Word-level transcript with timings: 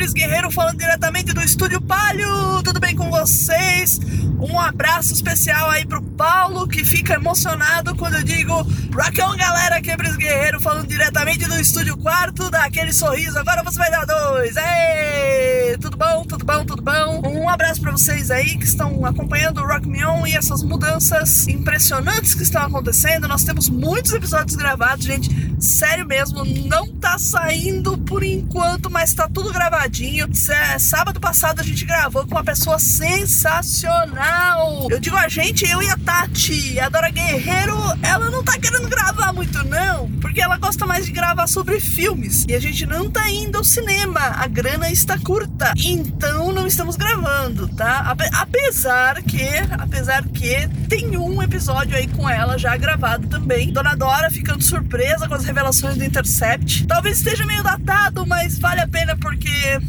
Pris 0.00 0.14
Guerreiro 0.14 0.50
falando 0.50 0.78
diretamente 0.78 1.34
do 1.34 1.42
Estúdio 1.42 1.78
Palio. 1.78 2.62
Tudo 2.62 2.80
bem 2.80 2.96
com 2.96 3.10
vocês? 3.10 4.00
Um 4.40 4.58
abraço 4.58 5.12
especial 5.12 5.68
aí 5.68 5.84
pro 5.84 6.00
Paulo, 6.00 6.66
que 6.66 6.82
fica 6.82 7.16
emocionado 7.16 7.94
quando 7.94 8.14
eu 8.14 8.22
digo 8.22 8.66
Rockão, 8.94 9.36
galera, 9.36 9.76
aqui 9.76 9.90
é 9.90 9.96
Guerreiro 9.96 10.58
falando 10.58 10.86
diretamente 10.86 11.44
do 11.44 11.54
Estúdio 11.60 11.98
Quarto, 11.98 12.50
dá 12.50 12.64
aquele 12.64 12.94
sorriso. 12.94 13.38
Agora 13.38 13.62
você 13.62 13.78
vai 13.78 13.90
dar 13.90 14.06
dois. 14.06 14.56
Ei! 14.56 15.76
Tudo 15.78 15.98
bom? 15.98 16.24
Tudo 16.24 16.46
bom? 16.46 16.64
Tudo 16.64 16.82
bom? 16.82 17.20
Um 17.26 17.48
abraço 17.48 17.82
para 17.82 17.92
vocês 17.92 18.30
aí 18.30 18.56
que 18.56 18.64
estão 18.64 19.04
acompanhando 19.04 19.60
o 19.60 19.66
Rock 19.66 19.86
Me 19.86 20.02
On 20.04 20.26
e 20.26 20.34
essas 20.34 20.62
mudanças 20.62 21.46
impressionantes 21.46 22.34
que 22.34 22.42
estão 22.42 22.62
acontecendo. 22.62 23.28
Nós 23.28 23.44
temos 23.44 23.68
muitos 23.68 24.14
episódios 24.14 24.56
gravados, 24.56 25.04
gente. 25.04 25.28
Sério 25.60 26.06
mesmo, 26.06 26.42
não 26.66 26.88
tá 26.94 27.18
saindo 27.18 27.98
por 27.98 28.22
enquanto, 28.22 28.90
mas 28.90 29.12
tá 29.12 29.28
tudo 29.28 29.52
gravadinho. 29.52 29.89
Sé- 29.94 30.78
Sábado 30.78 31.18
passado 31.20 31.60
a 31.60 31.64
gente 31.64 31.84
gravou 31.84 32.24
com 32.24 32.36
uma 32.36 32.44
pessoa 32.44 32.78
sensacional. 32.78 34.86
Eu 34.88 35.00
digo 35.00 35.16
a 35.16 35.28
gente, 35.28 35.68
eu 35.68 35.82
e 35.82 35.90
a 35.90 35.96
Tati. 35.96 36.78
A 36.78 36.88
Dora 36.88 37.10
Guerreiro, 37.10 37.76
ela 38.02 38.30
não 38.30 38.42
tá 38.42 38.56
querendo 38.58 38.88
gravar 38.88 39.32
muito, 39.32 39.62
não, 39.64 40.08
porque 40.20 40.40
ela 40.40 40.56
gosta 40.58 40.86
mais 40.86 41.06
de 41.06 41.12
gravar 41.12 41.46
sobre 41.48 41.80
filmes. 41.80 42.44
E 42.48 42.54
a 42.54 42.60
gente 42.60 42.86
não 42.86 43.10
tá 43.10 43.28
indo 43.30 43.58
ao 43.58 43.64
cinema. 43.64 44.20
A 44.20 44.46
grana 44.46 44.90
está 44.90 45.18
curta. 45.18 45.72
Então 45.76 46.52
não 46.52 46.66
estamos 46.68 46.94
gravando, 46.96 47.66
tá? 47.68 48.00
Ape- 48.10 48.30
Apesar 48.32 49.20
que, 49.22 49.48
apesar 49.78 50.22
que 50.28 50.68
tem 50.88 51.16
um 51.16 51.42
episódio 51.42 51.96
aí 51.96 52.06
com 52.06 52.28
ela 52.30 52.56
já 52.56 52.76
gravado 52.76 53.26
também. 53.26 53.72
Dona 53.72 53.94
Dora 53.96 54.30
ficando 54.30 54.62
surpresa 54.62 55.28
com 55.28 55.34
as 55.34 55.44
revelações 55.44 55.96
do 55.96 56.04
Intercept. 56.04 56.86
Talvez 56.86 57.18
esteja 57.18 57.44
meio 57.44 57.62
datado, 57.62 58.24
mas 58.26 58.58
vale 58.58 58.80
a 58.80 58.86
pena 58.88 59.16
porque 59.16 59.79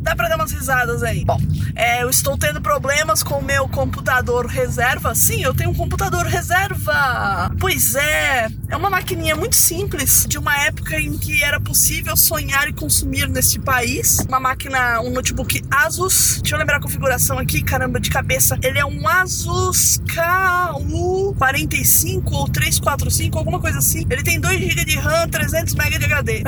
dá 0.00 0.16
pra 0.16 0.28
dar 0.28 0.36
umas 0.36 0.52
risadas 0.52 1.02
aí. 1.02 1.24
Bom, 1.24 1.38
é, 1.74 2.02
eu 2.02 2.10
estou 2.10 2.36
tendo 2.36 2.60
problemas 2.60 3.22
com 3.22 3.38
o 3.38 3.44
meu 3.44 3.68
computador 3.68 4.46
reserva. 4.46 5.14
Sim, 5.14 5.42
eu 5.42 5.54
tenho 5.54 5.70
um 5.70 5.74
computador 5.74 6.26
reserva. 6.26 7.49
Pois 7.60 7.94
é, 7.94 8.48
é 8.70 8.76
uma 8.76 8.88
maquininha 8.88 9.36
muito 9.36 9.54
simples 9.54 10.24
de 10.26 10.38
uma 10.38 10.56
época 10.64 10.98
em 10.98 11.18
que 11.18 11.44
era 11.44 11.60
possível 11.60 12.16
sonhar 12.16 12.66
e 12.66 12.72
consumir 12.72 13.28
neste 13.28 13.60
país. 13.60 14.20
Uma 14.26 14.40
máquina, 14.40 14.98
um 15.02 15.10
notebook 15.10 15.62
Asus. 15.70 16.38
Deixa 16.40 16.54
eu 16.54 16.58
lembrar 16.58 16.78
a 16.78 16.80
configuração 16.80 17.38
aqui, 17.38 17.62
caramba, 17.62 18.00
de 18.00 18.08
cabeça. 18.08 18.58
Ele 18.62 18.78
é 18.78 18.86
um 18.86 19.06
Asus 19.06 20.00
KU45 20.06 22.32
ou 22.32 22.48
345, 22.48 23.38
alguma 23.38 23.60
coisa 23.60 23.76
assim. 23.76 24.06
Ele 24.08 24.22
tem 24.22 24.40
2 24.40 24.58
GB 24.58 24.84
de 24.86 24.98
RAM, 24.98 25.28
300 25.28 25.74
MB 25.74 25.98
de 25.98 26.04
HD. 26.06 26.42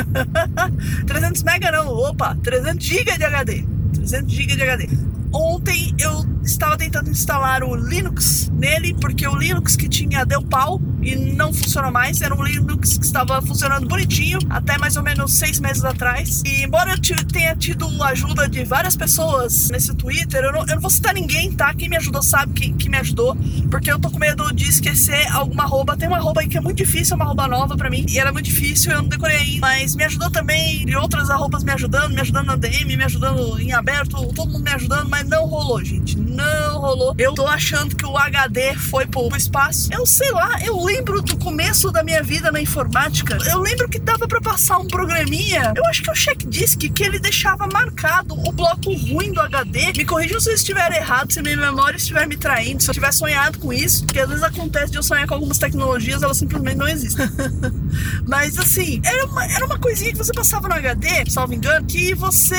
300 1.06 1.42
MB 1.42 1.70
não, 1.72 1.88
opa, 1.88 2.38
300 2.42 2.86
GB 2.86 3.18
de 3.18 3.24
HD. 3.24 3.66
300 3.96 4.32
GB 4.32 4.56
de 4.56 4.62
HD. 4.62 4.88
Ontem 5.30 5.94
eu 5.98 6.24
estava 6.44 6.76
tentando 6.76 7.10
instalar 7.10 7.62
o 7.62 7.74
Linux 7.74 8.50
nele, 8.52 8.94
porque 8.94 9.26
o 9.26 9.34
Linux 9.36 9.76
que 9.76 9.88
tinha 9.88 10.24
deu 10.24 10.42
pau 10.42 10.80
e 11.00 11.16
não 11.16 11.52
funciona 11.52 11.90
mais. 11.90 12.20
Era 12.20 12.34
um 12.34 12.42
Linux 12.42 12.98
que 12.98 13.04
estava 13.04 13.40
funcionando 13.42 13.86
bonitinho 13.86 14.38
até 14.50 14.78
mais 14.78 14.96
ou 14.96 15.02
menos 15.02 15.34
seis 15.34 15.58
meses 15.60 15.84
atrás. 15.84 16.42
E 16.44 16.62
embora 16.62 16.92
eu 16.92 17.26
tenha 17.26 17.54
tido 17.56 17.86
a 18.02 18.08
ajuda 18.08 18.48
de 18.48 18.64
várias 18.64 18.96
pessoas 18.96 19.68
nesse 19.70 19.94
Twitter, 19.94 20.44
eu 20.44 20.52
não, 20.52 20.60
eu 20.60 20.74
não 20.74 20.80
vou 20.80 20.90
citar 20.90 21.14
ninguém, 21.14 21.52
tá? 21.52 21.72
Quem 21.74 21.88
me 21.88 21.96
ajudou 21.96 22.22
sabe 22.22 22.52
quem 22.52 22.76
que 22.76 22.88
me 22.88 22.96
ajudou, 22.98 23.36
porque 23.70 23.90
eu 23.90 23.98
tô 23.98 24.10
com 24.10 24.18
medo 24.18 24.52
de 24.52 24.68
esquecer 24.68 25.26
alguma 25.32 25.64
arroba. 25.64 25.96
Tem 25.96 26.08
uma 26.08 26.18
arroba 26.18 26.40
aí 26.40 26.48
que 26.48 26.56
é 26.56 26.60
muito 26.60 26.78
difícil, 26.78 27.14
é 27.14 27.16
uma 27.16 27.24
arroba 27.24 27.48
nova 27.48 27.76
pra 27.76 27.90
mim, 27.90 28.04
e 28.08 28.18
ela 28.18 28.30
é 28.30 28.32
muito 28.32 28.46
difícil, 28.46 28.92
eu 28.92 29.02
não 29.02 29.08
decorei 29.08 29.36
ainda, 29.36 29.60
mas 29.60 29.94
me 29.94 30.04
ajudou 30.04 30.30
também, 30.30 30.84
e 30.88 30.96
outras 30.96 31.30
arrobas 31.30 31.64
me 31.64 31.72
ajudando, 31.72 32.12
me 32.12 32.20
ajudando 32.20 32.46
na 32.46 32.56
DM, 32.56 32.96
me 32.96 33.04
ajudando 33.04 33.60
em 33.60 33.72
aberto, 33.72 34.26
todo 34.34 34.50
mundo 34.50 34.62
me 34.62 34.70
ajudando, 34.70 35.08
mas 35.08 35.26
não 35.28 35.46
rolou, 35.46 35.82
gente. 35.84 36.16
Não 36.32 36.80
rolou. 36.80 37.14
Eu 37.18 37.34
tô 37.34 37.46
achando 37.46 37.94
que 37.94 38.06
o 38.06 38.16
HD 38.16 38.74
foi 38.74 39.06
pro, 39.06 39.28
espaço. 39.36 39.92
Eu 39.92 40.06
sei 40.06 40.30
lá, 40.30 40.58
eu 40.64 40.82
lembro 40.82 41.20
do 41.20 41.36
começo 41.36 41.90
da 41.90 42.02
minha 42.02 42.22
vida 42.22 42.50
na 42.50 42.60
informática. 42.60 43.36
Eu 43.50 43.60
lembro 43.60 43.88
que 43.88 43.98
dava 43.98 44.26
pra 44.26 44.40
passar 44.40 44.78
um 44.78 44.86
programinha. 44.86 45.72
Eu 45.76 45.84
acho 45.86 46.02
que 46.02 46.10
é 46.10 46.12
o 46.12 46.16
check 46.16 46.44
disk 46.46 46.80
que 46.80 47.02
ele 47.02 47.18
deixava 47.18 47.66
marcado 47.66 48.34
o 48.34 48.52
bloco 48.52 48.92
ruim 48.94 49.32
do 49.32 49.40
HD. 49.40 49.92
Me 49.96 50.04
corrijam 50.04 50.40
se 50.40 50.50
eu 50.50 50.54
estiver 50.54 50.92
errado, 50.92 51.32
se 51.32 51.42
minha 51.42 51.56
memória 51.56 51.96
estiver 51.96 52.26
me 52.26 52.36
traindo, 52.36 52.82
se 52.82 52.90
eu 52.90 52.94
tiver 52.94 53.12
sonhado 53.12 53.58
com 53.58 53.72
isso, 53.72 54.04
porque 54.04 54.20
às 54.20 54.28
vezes 54.28 54.42
acontece 54.42 54.90
de 54.90 54.98
eu 54.98 55.02
sonhar 55.02 55.26
com 55.26 55.34
algumas 55.34 55.58
tecnologias, 55.58 56.22
elas 56.22 56.38
simplesmente 56.38 56.76
não 56.76 56.88
existem. 56.88 57.26
Mas 58.26 58.58
assim, 58.58 59.00
era 59.04 59.26
uma, 59.26 59.44
era 59.44 59.66
uma 59.66 59.78
coisinha 59.78 60.12
que 60.12 60.18
você 60.18 60.32
passava 60.32 60.68
no 60.68 60.74
HD, 60.74 61.30
salvo 61.30 61.54
engano, 61.54 61.86
que 61.86 62.14
você 62.14 62.56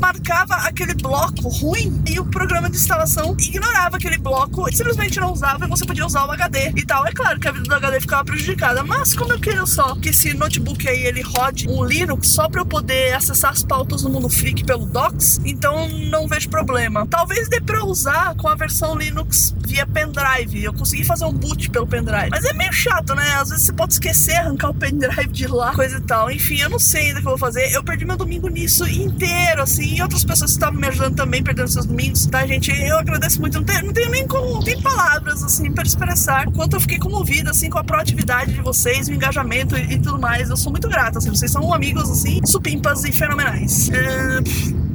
marcava 0.00 0.54
aquele 0.56 0.94
bloco 0.94 1.48
ruim 1.48 2.02
e 2.08 2.18
o 2.18 2.24
programa 2.24 2.68
de 2.70 2.76
instalação 2.76 3.36
ignorava 3.38 3.96
aquele 3.96 4.18
bloco 4.18 4.68
e 4.68 4.76
simplesmente 4.76 5.18
não 5.20 5.32
usava 5.32 5.64
e 5.64 5.68
você 5.68 5.84
podia 5.84 6.06
usar 6.06 6.26
o 6.26 6.30
HD 6.30 6.72
e 6.76 6.84
tal. 6.84 7.06
É 7.06 7.12
claro 7.12 7.38
que 7.38 7.48
a 7.48 7.52
vida 7.52 7.64
do 7.64 7.74
HD 7.74 8.00
ficava 8.00 8.24
prejudicada, 8.24 8.82
mas 8.82 9.14
como 9.14 9.32
eu 9.32 9.40
queria 9.40 9.64
só 9.66 9.94
que 9.96 10.10
esse 10.10 10.34
notebook 10.34 10.88
aí 10.88 11.04
ele 11.04 11.22
rode 11.22 11.68
um 11.68 11.84
Linux 11.84 12.28
só 12.28 12.48
pra 12.48 12.60
eu 12.60 12.66
poder 12.66 13.14
acessar 13.14 13.52
as 13.52 13.62
pautas 13.62 14.02
no 14.02 14.10
Mundo 14.10 14.28
Freak 14.28 14.64
pelo 14.64 14.86
Docs, 14.86 15.40
então 15.44 15.88
não 16.10 16.26
vejo 16.28 16.48
problema. 16.48 17.06
Talvez 17.06 17.48
dê 17.48 17.60
pra 17.60 17.84
usar 17.84 18.34
com 18.36 18.48
a 18.48 18.54
versão 18.54 18.96
Linux 18.96 19.54
via 19.58 19.86
pendrive. 19.86 20.64
Eu 20.64 20.72
consegui 20.72 21.04
fazer 21.04 21.24
um 21.24 21.32
boot 21.32 21.70
pelo 21.70 21.86
pendrive. 21.86 22.30
Mas 22.30 22.44
é 22.44 22.52
meio 22.52 22.72
chato, 22.72 23.14
né? 23.14 23.34
Às 23.34 23.50
vezes 23.50 23.66
você 23.66 23.72
pode 23.72 23.94
esquecer, 23.94 24.36
arrancar 24.36 24.70
o 24.70 24.73
pendrive 24.78 25.28
de 25.28 25.46
lá, 25.46 25.72
coisa 25.74 25.98
e 25.98 26.00
tal. 26.00 26.30
Enfim, 26.30 26.60
eu 26.60 26.68
não 26.68 26.78
sei 26.78 27.08
ainda 27.08 27.18
o 27.18 27.22
que 27.22 27.28
eu 27.28 27.30
vou 27.30 27.38
fazer. 27.38 27.72
Eu 27.72 27.82
perdi 27.82 28.04
meu 28.04 28.16
domingo 28.16 28.48
nisso 28.48 28.86
inteiro, 28.86 29.62
assim. 29.62 29.96
E 29.96 30.02
outras 30.02 30.24
pessoas 30.24 30.52
que 30.52 30.56
estavam 30.56 30.80
me 30.80 30.86
ajudando 30.86 31.16
também 31.16 31.42
perdendo 31.42 31.68
seus 31.68 31.86
domingos, 31.86 32.26
tá, 32.26 32.46
gente? 32.46 32.70
Eu 32.70 32.98
agradeço 32.98 33.40
muito. 33.40 33.58
Não 33.58 33.64
tenho, 33.64 33.86
não 33.86 33.92
tenho 33.92 34.10
nem 34.10 34.26
como, 34.26 34.54
não 34.54 34.62
tenho 34.62 34.80
palavras, 34.82 35.42
assim, 35.42 35.72
pra 35.72 35.84
expressar 35.84 36.48
o 36.48 36.52
quanto 36.52 36.76
eu 36.76 36.80
fiquei 36.80 36.98
comovida, 36.98 37.50
assim, 37.50 37.70
com 37.70 37.78
a 37.78 37.84
proatividade 37.84 38.52
de 38.52 38.60
vocês, 38.60 39.08
o 39.08 39.12
engajamento 39.12 39.76
e, 39.76 39.94
e 39.94 39.98
tudo 39.98 40.18
mais. 40.18 40.50
Eu 40.50 40.56
sou 40.56 40.70
muito 40.70 40.88
grata, 40.88 41.18
assim. 41.18 41.30
Vocês 41.30 41.50
são 41.50 41.72
amigos, 41.72 42.10
assim, 42.10 42.40
supimpas 42.44 43.04
e 43.04 43.12
fenomenais. 43.12 43.90
É, 43.90 44.40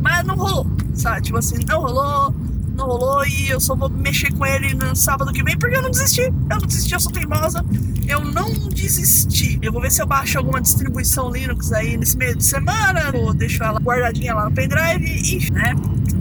mas 0.02 0.26
não 0.26 0.36
rolou, 0.36 0.68
sabe? 0.94 1.22
Tipo 1.22 1.38
assim, 1.38 1.58
não 1.68 1.82
rolou 1.82 2.34
não 2.80 2.88
rolou 2.88 3.26
e 3.26 3.50
eu 3.50 3.60
só 3.60 3.76
vou 3.76 3.90
mexer 3.90 4.34
com 4.34 4.46
ele 4.46 4.74
no 4.74 4.96
sábado 4.96 5.32
que 5.34 5.44
vem 5.44 5.58
porque 5.58 5.76
eu 5.76 5.82
não 5.82 5.92
desisti. 5.92 6.22
Eu 6.22 6.58
não 6.60 6.68
desisti, 6.68 6.94
eu 6.94 7.00
sou 7.00 7.12
teimosa. 7.12 7.64
Eu 8.08 8.24
não 8.24 8.52
desisti. 8.70 9.60
Eu 9.62 9.72
vou 9.72 9.82
ver 9.82 9.92
se 9.92 10.02
eu 10.02 10.08
baixo 10.08 10.38
alguma 10.38 10.62
distribuição 10.62 11.30
Linux 11.30 11.72
aí 11.74 11.98
nesse 11.98 12.18
meio 12.18 12.36
de 12.36 12.44
semana. 12.44 13.12
Ou 13.14 13.34
deixo 13.34 13.64
ela 13.64 13.80
guardadinha 13.80 14.34
lá 14.34 14.46
no 14.46 14.52
pendrive 14.52 15.06
e, 15.06 15.52
né? 15.52 15.76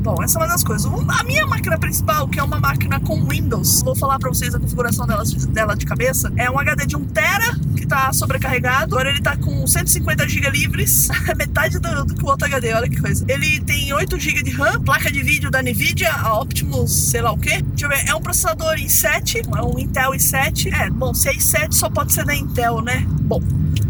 Bom, 0.08 0.22
essa 0.22 0.38
é 0.38 0.40
uma 0.40 0.48
das 0.48 0.64
coisas. 0.64 0.90
A 1.06 1.22
minha 1.22 1.46
máquina 1.46 1.78
principal, 1.78 2.26
que 2.26 2.40
é 2.40 2.42
uma 2.42 2.58
máquina 2.58 2.98
com 2.98 3.22
Windows, 3.26 3.82
vou 3.82 3.94
falar 3.94 4.18
pra 4.18 4.30
vocês 4.30 4.54
a 4.54 4.58
configuração 4.58 5.06
dela, 5.06 5.22
dela 5.50 5.76
de 5.76 5.84
cabeça. 5.84 6.32
É 6.34 6.50
um 6.50 6.58
HD 6.58 6.86
de 6.86 6.96
1 6.96 7.04
tera 7.08 7.54
que 7.76 7.86
tá 7.86 8.10
sobrecarregado. 8.14 8.94
Agora 8.94 9.10
ele 9.10 9.20
tá 9.20 9.36
com 9.36 9.66
150 9.66 10.26
GB 10.26 10.48
livres, 10.48 11.08
metade 11.36 11.78
do, 11.78 12.06
do 12.06 12.14
que 12.14 12.24
o 12.24 12.26
outro 12.26 12.46
HD, 12.46 12.72
olha 12.72 12.88
que 12.88 12.98
coisa. 12.98 13.22
Ele 13.28 13.60
tem 13.60 13.92
8 13.92 14.18
GB 14.18 14.44
de 14.44 14.50
RAM, 14.52 14.80
placa 14.80 15.12
de 15.12 15.22
vídeo 15.22 15.50
da 15.50 15.62
Nvidia, 15.62 16.10
a 16.10 16.40
Optimus, 16.40 16.90
sei 16.90 17.20
lá 17.20 17.32
o 17.32 17.36
que. 17.36 17.60
Deixa 17.60 17.84
eu 17.84 17.90
ver, 17.90 18.08
é 18.08 18.14
um 18.14 18.22
processador 18.22 18.76
i7, 18.76 19.46
é 19.58 19.62
um 19.62 19.78
Intel 19.78 20.12
i7. 20.12 20.72
É, 20.72 20.88
bom, 20.88 21.12
se 21.12 21.28
é 21.28 21.34
i7 21.34 21.72
só 21.72 21.90
pode 21.90 22.14
ser 22.14 22.24
da 22.24 22.34
Intel, 22.34 22.80
né? 22.80 23.06
Bom, 23.06 23.42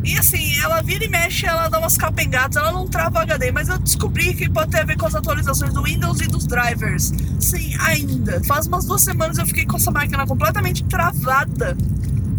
e 0.08 0.16
assim, 0.16 0.58
ela 0.60 0.80
vira 0.80 1.04
e 1.04 1.08
mexe, 1.08 1.44
ela 1.44 1.68
dá 1.68 1.78
umas 1.78 1.98
capengadas, 1.98 2.56
ela 2.56 2.72
não 2.72 2.86
trava 2.86 3.20
HD, 3.20 3.52
mas 3.52 3.68
eu 3.68 3.78
descobri 3.78 4.32
que 4.32 4.48
pode 4.48 4.70
ter 4.70 4.80
a 4.80 4.84
ver 4.84 4.96
com 4.96 5.04
as 5.04 5.14
atualizações 5.14 5.74
do 5.74 5.82
Windows 5.82 6.22
e 6.22 6.26
dos 6.26 6.46
drivers. 6.46 7.12
Sim, 7.38 7.76
ainda. 7.80 8.42
Faz 8.44 8.66
umas 8.66 8.86
duas 8.86 9.02
semanas 9.02 9.36
eu 9.36 9.46
fiquei 9.46 9.66
com 9.66 9.76
essa 9.76 9.90
máquina 9.90 10.26
completamente 10.26 10.82
travada 10.84 11.76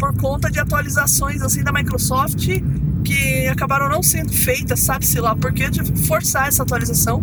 por 0.00 0.16
conta 0.16 0.50
de 0.50 0.58
atualizações 0.58 1.42
assim 1.42 1.62
da 1.62 1.70
Microsoft 1.72 2.48
que 3.04 3.46
acabaram 3.48 3.88
não 3.88 4.02
sendo 4.02 4.32
feitas, 4.32 4.80
sabe-se 4.80 5.20
lá, 5.20 5.34
porque 5.34 5.64
eu 5.64 5.70
tive 5.70 5.92
que 5.92 6.06
forçar 6.06 6.48
essa 6.48 6.62
atualização. 6.62 7.22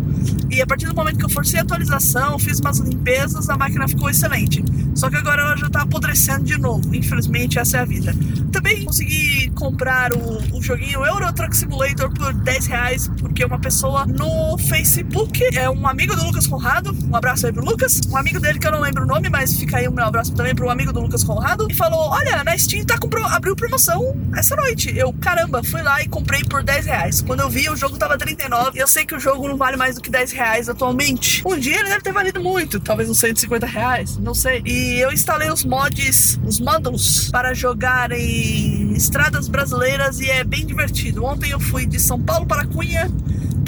E 0.50 0.60
a 0.60 0.66
partir 0.66 0.86
do 0.86 0.94
momento 0.94 1.18
que 1.18 1.24
eu 1.24 1.30
forcei 1.30 1.58
a 1.60 1.62
atualização, 1.62 2.38
fiz 2.38 2.58
umas 2.58 2.78
limpezas, 2.78 3.48
a 3.48 3.56
máquina 3.56 3.86
ficou 3.86 4.08
excelente. 4.10 4.64
Só 4.94 5.08
que 5.08 5.16
agora 5.16 5.42
ela 5.42 5.56
já 5.56 5.68
tá 5.68 5.82
apodrecendo 5.82 6.44
de 6.44 6.58
novo. 6.58 6.94
Infelizmente, 6.94 7.58
essa 7.58 7.78
é 7.78 7.80
a 7.80 7.84
vida. 7.84 8.14
Também 8.58 8.84
consegui 8.84 9.50
comprar 9.50 10.12
o, 10.12 10.56
o 10.56 10.60
joguinho 10.60 11.06
Euro 11.06 11.32
Truck 11.32 11.56
Simulator 11.56 12.12
por 12.12 12.34
10 12.34 12.66
reais, 12.66 13.08
porque 13.20 13.44
uma 13.44 13.60
pessoa 13.60 14.04
no 14.04 14.58
Facebook, 14.58 15.56
é 15.56 15.70
um 15.70 15.86
amigo 15.86 16.16
do 16.16 16.24
Lucas 16.24 16.44
Conrado, 16.44 16.92
um 17.08 17.14
abraço 17.14 17.46
aí 17.46 17.52
pro 17.52 17.64
Lucas, 17.64 18.00
um 18.10 18.16
amigo 18.16 18.40
dele 18.40 18.58
que 18.58 18.66
eu 18.66 18.72
não 18.72 18.80
lembro 18.80 19.04
o 19.04 19.06
nome, 19.06 19.28
mas 19.30 19.56
fica 19.56 19.76
aí 19.76 19.88
um 19.88 19.96
abraço 20.00 20.34
também 20.34 20.56
pro 20.56 20.68
amigo 20.68 20.92
do 20.92 20.98
Lucas 20.98 21.22
Conrado, 21.22 21.68
e 21.70 21.74
falou: 21.74 22.10
Olha, 22.10 22.42
na 22.42 22.58
Steam 22.58 22.84
tá 22.84 22.98
com, 22.98 23.08
abriu 23.26 23.54
promoção 23.54 24.16
essa 24.36 24.56
noite. 24.56 24.92
Eu, 24.98 25.12
caramba, 25.12 25.62
fui 25.62 25.80
lá 25.80 26.02
e 26.02 26.08
comprei 26.08 26.42
por 26.42 26.64
10 26.64 26.86
reais. 26.86 27.22
Quando 27.22 27.40
eu 27.40 27.48
vi, 27.48 27.70
o 27.70 27.76
jogo 27.76 27.96
tava 27.96 28.18
39. 28.18 28.72
Eu 28.74 28.88
sei 28.88 29.06
que 29.06 29.14
o 29.14 29.20
jogo 29.20 29.46
não 29.46 29.56
vale 29.56 29.76
mais 29.76 29.94
do 29.94 30.00
que 30.00 30.10
10 30.10 30.32
reais 30.32 30.68
atualmente. 30.68 31.42
Um 31.46 31.56
dia 31.56 31.78
ele 31.78 31.90
deve 31.90 32.02
ter 32.02 32.12
valido 32.12 32.42
muito, 32.42 32.80
talvez 32.80 33.08
uns 33.08 33.18
150 33.18 33.64
reais, 33.66 34.18
não 34.18 34.34
sei. 34.34 34.64
E 34.66 34.98
eu 34.98 35.12
instalei 35.12 35.48
os 35.48 35.64
mods, 35.64 36.40
os 36.44 36.58
módulos, 36.58 37.30
para 37.30 37.54
jogar 37.54 38.10
em 38.10 38.47
estradas 38.94 39.48
brasileiras 39.48 40.20
e 40.20 40.28
é 40.28 40.44
bem 40.44 40.66
divertido. 40.66 41.24
Ontem 41.24 41.50
eu 41.50 41.60
fui 41.60 41.86
de 41.86 42.00
São 42.00 42.20
Paulo 42.20 42.46
para 42.46 42.66
Cunha 42.66 43.10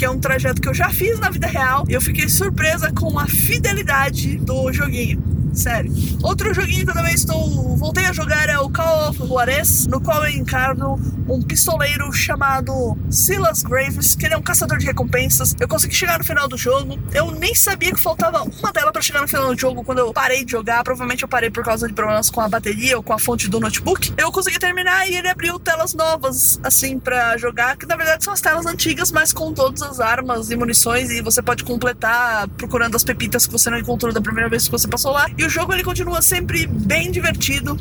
que 0.01 0.05
é 0.05 0.09
um 0.09 0.19
trajeto 0.19 0.59
que 0.59 0.67
eu 0.67 0.73
já 0.73 0.89
fiz 0.89 1.19
na 1.19 1.29
vida 1.29 1.45
real, 1.45 1.85
e 1.87 1.93
eu 1.93 2.01
fiquei 2.01 2.27
surpresa 2.27 2.91
com 2.91 3.19
a 3.19 3.27
fidelidade 3.27 4.35
do 4.37 4.73
joguinho. 4.73 5.30
Sério. 5.53 5.91
Outro 6.23 6.53
joguinho 6.53 6.85
que 6.85 6.91
eu 6.91 6.95
também 6.95 7.13
estou. 7.13 7.75
Voltei 7.77 8.05
a 8.05 8.13
jogar 8.13 8.47
é 8.49 8.57
o 8.57 8.69
Call 8.69 9.09
of 9.09 9.27
Juarez, 9.27 9.87
no 9.87 9.99
qual 9.99 10.25
eu 10.25 10.31
encarno 10.31 10.99
um 11.27 11.41
pistoleiro 11.41 12.11
chamado 12.11 12.97
Silas 13.09 13.63
Graves, 13.63 14.15
que 14.15 14.25
ele 14.25 14.33
é 14.33 14.37
um 14.37 14.41
caçador 14.41 14.77
de 14.77 14.85
recompensas. 14.85 15.55
Eu 15.59 15.67
consegui 15.67 15.95
chegar 15.95 16.17
no 16.17 16.23
final 16.23 16.47
do 16.47 16.57
jogo. 16.57 16.97
Eu 17.13 17.31
nem 17.31 17.53
sabia 17.55 17.93
que 17.93 17.99
faltava 17.99 18.43
uma 18.43 18.71
dela 18.71 18.91
para 18.91 19.01
chegar 19.01 19.21
no 19.21 19.27
final 19.27 19.53
do 19.53 19.59
jogo 19.59 19.83
quando 19.83 19.99
eu 19.99 20.13
parei 20.13 20.43
de 20.45 20.51
jogar. 20.51 20.83
Provavelmente 20.83 21.23
eu 21.23 21.29
parei 21.29 21.49
por 21.49 21.63
causa 21.63 21.87
de 21.87 21.93
problemas 21.93 22.29
com 22.29 22.41
a 22.41 22.47
bateria 22.47 22.97
ou 22.97 23.03
com 23.03 23.13
a 23.13 23.19
fonte 23.19 23.49
do 23.49 23.59
notebook. 23.59 24.13
Eu 24.17 24.31
consegui 24.31 24.59
terminar 24.59 25.09
e 25.09 25.15
ele 25.15 25.27
abriu 25.27 25.59
telas 25.59 25.93
novas, 25.93 26.59
assim, 26.63 26.99
para 26.99 27.37
jogar, 27.37 27.77
que 27.77 27.85
na 27.85 27.95
verdade 27.95 28.23
são 28.23 28.33
as 28.33 28.41
telas 28.41 28.65
antigas, 28.65 29.11
mas 29.11 29.33
com 29.33 29.53
todas 29.53 29.81
as 29.81 29.99
armas 29.99 30.49
e 30.51 30.55
munições. 30.55 31.09
E 31.09 31.21
você 31.21 31.41
pode 31.41 31.63
completar 31.63 32.47
procurando 32.49 32.95
as 32.95 33.03
pepitas 33.03 33.45
que 33.45 33.51
você 33.51 33.69
não 33.69 33.77
encontrou 33.77 34.13
da 34.13 34.21
primeira 34.21 34.49
vez 34.49 34.65
que 34.65 34.71
você 34.71 34.87
passou 34.87 35.11
lá. 35.11 35.27
E 35.41 35.43
o 35.43 35.49
jogo 35.49 35.73
ele 35.73 35.83
continua 35.83 36.21
sempre 36.21 36.67
bem 36.67 37.09
divertido, 37.09 37.75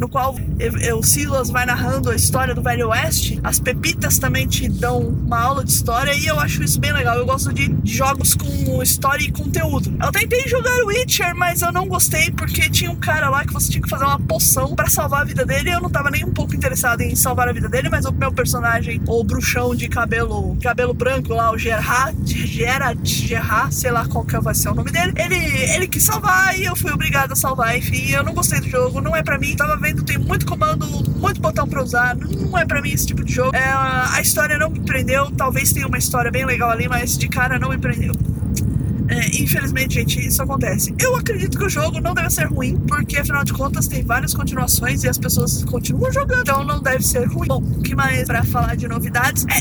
no 0.00 0.08
qual 0.08 0.34
o 0.98 1.02
Silas 1.04 1.48
vai 1.48 1.64
narrando 1.64 2.10
a 2.10 2.16
história 2.16 2.52
do 2.56 2.60
Velho 2.60 2.88
Oeste. 2.88 3.38
As 3.44 3.60
pepitas 3.60 4.18
também 4.18 4.48
te 4.48 4.68
dão 4.68 4.98
uma 4.98 5.38
aula 5.38 5.64
de 5.64 5.70
história 5.70 6.12
e 6.12 6.26
eu 6.26 6.40
acho 6.40 6.64
isso 6.64 6.80
bem 6.80 6.92
legal. 6.92 7.16
Eu 7.16 7.24
gosto 7.24 7.52
de 7.52 7.72
jogos 7.84 8.34
com 8.34 8.82
história 8.82 9.22
e 9.22 9.30
conteúdo. 9.30 9.96
Eu 10.04 10.10
tentei 10.10 10.48
jogar 10.48 10.76
Witcher, 10.84 11.36
mas 11.36 11.62
eu 11.62 11.70
não 11.70 11.86
gostei 11.86 12.32
porque 12.32 12.68
tinha 12.68 12.90
um 12.90 12.96
cara 12.96 13.30
lá 13.30 13.46
que 13.46 13.52
você 13.52 13.70
tinha 13.70 13.82
que 13.82 13.88
fazer 13.88 14.06
uma 14.06 14.18
poção 14.18 14.74
para 14.74 14.90
salvar 14.90 15.20
a 15.20 15.24
vida 15.24 15.46
dele. 15.46 15.70
Eu 15.70 15.80
não 15.80 15.90
tava 15.90 16.10
nem 16.10 16.24
um 16.24 16.32
pouco 16.32 16.52
interessado 16.52 17.02
em 17.02 17.14
salvar 17.14 17.48
a 17.48 17.52
vida 17.52 17.68
dele, 17.68 17.88
mas 17.88 18.06
o 18.06 18.12
meu 18.12 18.32
personagem, 18.32 19.00
o 19.06 19.22
bruxão 19.22 19.72
de 19.72 19.88
cabelo, 19.88 20.56
cabelo 20.60 20.92
branco 20.92 21.32
lá, 21.32 21.52
o 21.52 21.58
Gerard, 21.58 22.16
Gerard, 22.44 23.08
Gerard, 23.08 23.72
sei 23.72 23.92
lá 23.92 24.04
qual 24.04 24.24
que 24.24 24.36
vai 24.40 24.52
ser 24.52 24.70
o 24.70 24.74
nome 24.74 24.90
dele, 24.90 25.12
ele, 25.14 25.36
ele 25.36 25.86
quis 25.86 26.02
salvar 26.02 26.58
e 26.58 26.64
eu 26.64 26.74
fui 26.74 26.90
obrigado 26.90 27.03
a 27.32 27.36
salvar. 27.36 27.76
Enfim, 27.76 28.10
eu 28.10 28.22
não 28.22 28.32
gostei 28.32 28.60
do 28.60 28.68
jogo, 28.68 29.00
não 29.00 29.14
é 29.14 29.22
para 29.22 29.38
mim. 29.38 29.56
Tava 29.56 29.76
vendo, 29.76 30.02
tem 30.02 30.18
muito 30.18 30.46
comando, 30.46 30.86
muito 31.18 31.40
botão 31.40 31.66
para 31.66 31.82
usar. 31.82 32.16
Não 32.16 32.56
é 32.58 32.64
para 32.64 32.80
mim 32.80 32.90
esse 32.90 33.06
tipo 33.06 33.24
de 33.24 33.32
jogo. 33.32 33.54
É, 33.54 33.70
a 33.70 34.20
história 34.20 34.58
não 34.58 34.70
me 34.70 34.80
prendeu. 34.80 35.30
Talvez 35.32 35.72
tenha 35.72 35.86
uma 35.86 35.98
história 35.98 36.30
bem 36.30 36.44
legal 36.44 36.70
ali, 36.70 36.88
mas 36.88 37.16
de 37.18 37.28
cara 37.28 37.58
não 37.58 37.70
me 37.70 37.78
prendeu. 37.78 38.14
É, 39.08 39.42
infelizmente, 39.42 39.94
gente, 39.94 40.26
isso 40.26 40.42
acontece. 40.42 40.94
Eu 40.98 41.14
acredito 41.16 41.58
que 41.58 41.64
o 41.64 41.68
jogo 41.68 42.00
não 42.00 42.14
deve 42.14 42.30
ser 42.30 42.46
ruim, 42.46 42.76
porque 42.88 43.18
afinal 43.18 43.44
de 43.44 43.52
contas 43.52 43.86
tem 43.86 44.02
várias 44.02 44.32
continuações 44.32 45.04
e 45.04 45.08
as 45.08 45.18
pessoas 45.18 45.64
continuam 45.64 46.10
jogando, 46.12 46.40
então 46.40 46.64
não 46.64 46.82
deve 46.82 47.04
ser 47.04 47.26
ruim. 47.26 47.46
Bom, 47.48 47.58
o 47.58 47.82
que 47.82 47.94
mais 47.94 48.26
para 48.26 48.42
falar 48.44 48.76
de 48.76 48.88
novidades? 48.88 49.44
É, 49.50 49.60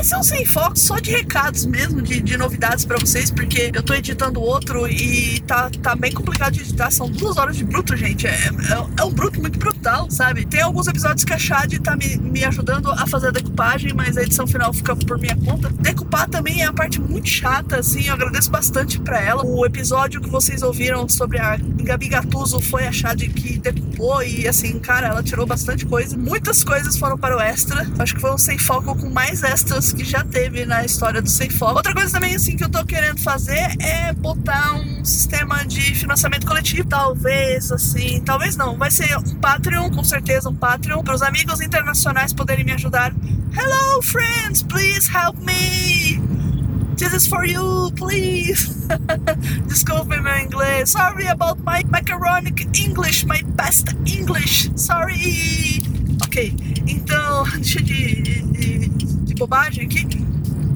esse 0.00 0.12
é 0.12 0.18
um 0.18 0.22
sem 0.22 0.44
foco 0.44 0.78
só 0.78 0.98
de 0.98 1.10
recados 1.10 1.64
mesmo, 1.64 2.02
de, 2.02 2.20
de 2.20 2.36
novidades 2.36 2.84
para 2.84 2.98
vocês, 2.98 3.30
porque 3.30 3.70
eu 3.74 3.82
tô 3.82 3.94
editando 3.94 4.40
outro 4.40 4.86
e 4.86 5.40
tá, 5.40 5.70
tá 5.82 5.96
bem 5.96 6.12
complicado 6.12 6.52
de 6.52 6.60
editar. 6.60 6.90
São 6.90 7.08
duas 7.10 7.38
horas 7.38 7.56
de 7.56 7.64
bruto, 7.64 7.96
gente. 7.96 8.26
É, 8.26 8.30
é, 8.30 9.00
é 9.00 9.04
um 9.04 9.10
bruto 9.12 9.40
muito 9.40 9.58
brutal, 9.58 10.10
sabe? 10.10 10.44
Tem 10.44 10.60
alguns 10.60 10.86
episódios 10.86 11.24
que 11.24 11.32
a 11.32 11.38
Chad 11.38 11.72
tá 11.78 11.96
me, 11.96 12.16
me 12.18 12.44
ajudando 12.44 12.90
a 12.90 13.06
fazer 13.06 13.28
a 13.28 13.30
decupagem, 13.30 13.92
mas 13.94 14.16
a 14.16 14.22
edição 14.22 14.46
final 14.46 14.72
fica 14.72 14.94
por 14.94 15.18
minha 15.18 15.36
conta. 15.36 15.70
Decupar 15.80 16.28
também 16.28 16.62
é 16.62 16.66
a 16.66 16.72
parte 16.72 17.00
muito 17.00 17.28
chata, 17.28 17.78
assim, 17.78 18.06
eu 18.06 18.14
agradeço 18.14 18.50
bastante 18.50 18.81
bastante 18.82 19.00
para 19.00 19.20
ela. 19.20 19.44
O 19.44 19.64
episódio 19.64 20.20
que 20.20 20.28
vocês 20.28 20.62
ouviram 20.62 21.08
sobre 21.08 21.38
a 21.38 21.56
Gabi 21.56 22.08
Gattuso 22.08 22.60
foi 22.60 22.86
a 22.86 22.92
Chad 22.92 23.20
que 23.20 23.58
decupou 23.58 24.22
e 24.22 24.48
assim, 24.48 24.78
cara, 24.78 25.08
ela 25.08 25.22
tirou 25.22 25.46
bastante 25.46 25.86
coisa. 25.86 26.16
Muitas 26.16 26.64
coisas 26.64 26.96
foram 26.96 27.16
para 27.16 27.36
o 27.36 27.40
extra. 27.40 27.86
Acho 27.98 28.14
que 28.14 28.20
foi 28.20 28.32
um 28.32 28.38
sem 28.38 28.58
foco 28.58 28.96
com 28.96 29.08
mais 29.08 29.42
extras 29.42 29.92
que 29.92 30.04
já 30.04 30.24
teve 30.24 30.64
na 30.66 30.84
história 30.84 31.22
do 31.22 31.30
sem 31.30 31.48
foco. 31.48 31.76
Outra 31.76 31.94
coisa 31.94 32.12
também 32.12 32.34
assim 32.34 32.56
que 32.56 32.64
eu 32.64 32.68
tô 32.68 32.84
querendo 32.84 33.20
fazer 33.20 33.76
é 33.80 34.12
botar 34.12 34.74
um 34.74 35.04
sistema 35.04 35.64
de 35.64 35.94
financiamento 35.94 36.46
coletivo, 36.46 36.88
talvez 36.88 37.70
assim, 37.70 38.20
talvez 38.24 38.56
não, 38.56 38.76
vai 38.76 38.90
ser 38.90 39.16
um 39.16 39.36
Patreon, 39.36 39.90
com 39.90 40.02
certeza 40.02 40.48
um 40.48 40.54
Patreon 40.54 41.02
para 41.02 41.14
os 41.14 41.22
amigos 41.22 41.60
internacionais 41.60 42.32
poderem 42.32 42.64
me 42.64 42.72
ajudar. 42.72 43.12
Hello 43.54 44.02
friends, 44.02 44.62
please 44.62 45.08
help 45.08 45.36
me. 45.38 46.31
This 46.96 47.14
is 47.14 47.26
for 47.26 47.44
you, 47.44 47.90
please. 47.96 48.86
Desculpe 49.66 50.20
meu 50.20 50.38
inglês. 50.38 50.90
Sorry 50.90 51.26
about 51.26 51.58
my 51.64 51.82
macaronic 51.90 52.66
English, 52.78 53.24
my 53.26 53.42
best 53.56 53.94
English. 54.06 54.70
Sorry. 54.76 55.82
Ok, 56.22 56.54
então, 56.86 57.44
deixa 57.56 57.82
de, 57.82 58.22
de, 58.22 58.88
de 58.88 59.34
bobagem 59.34 59.84
aqui 59.84 60.06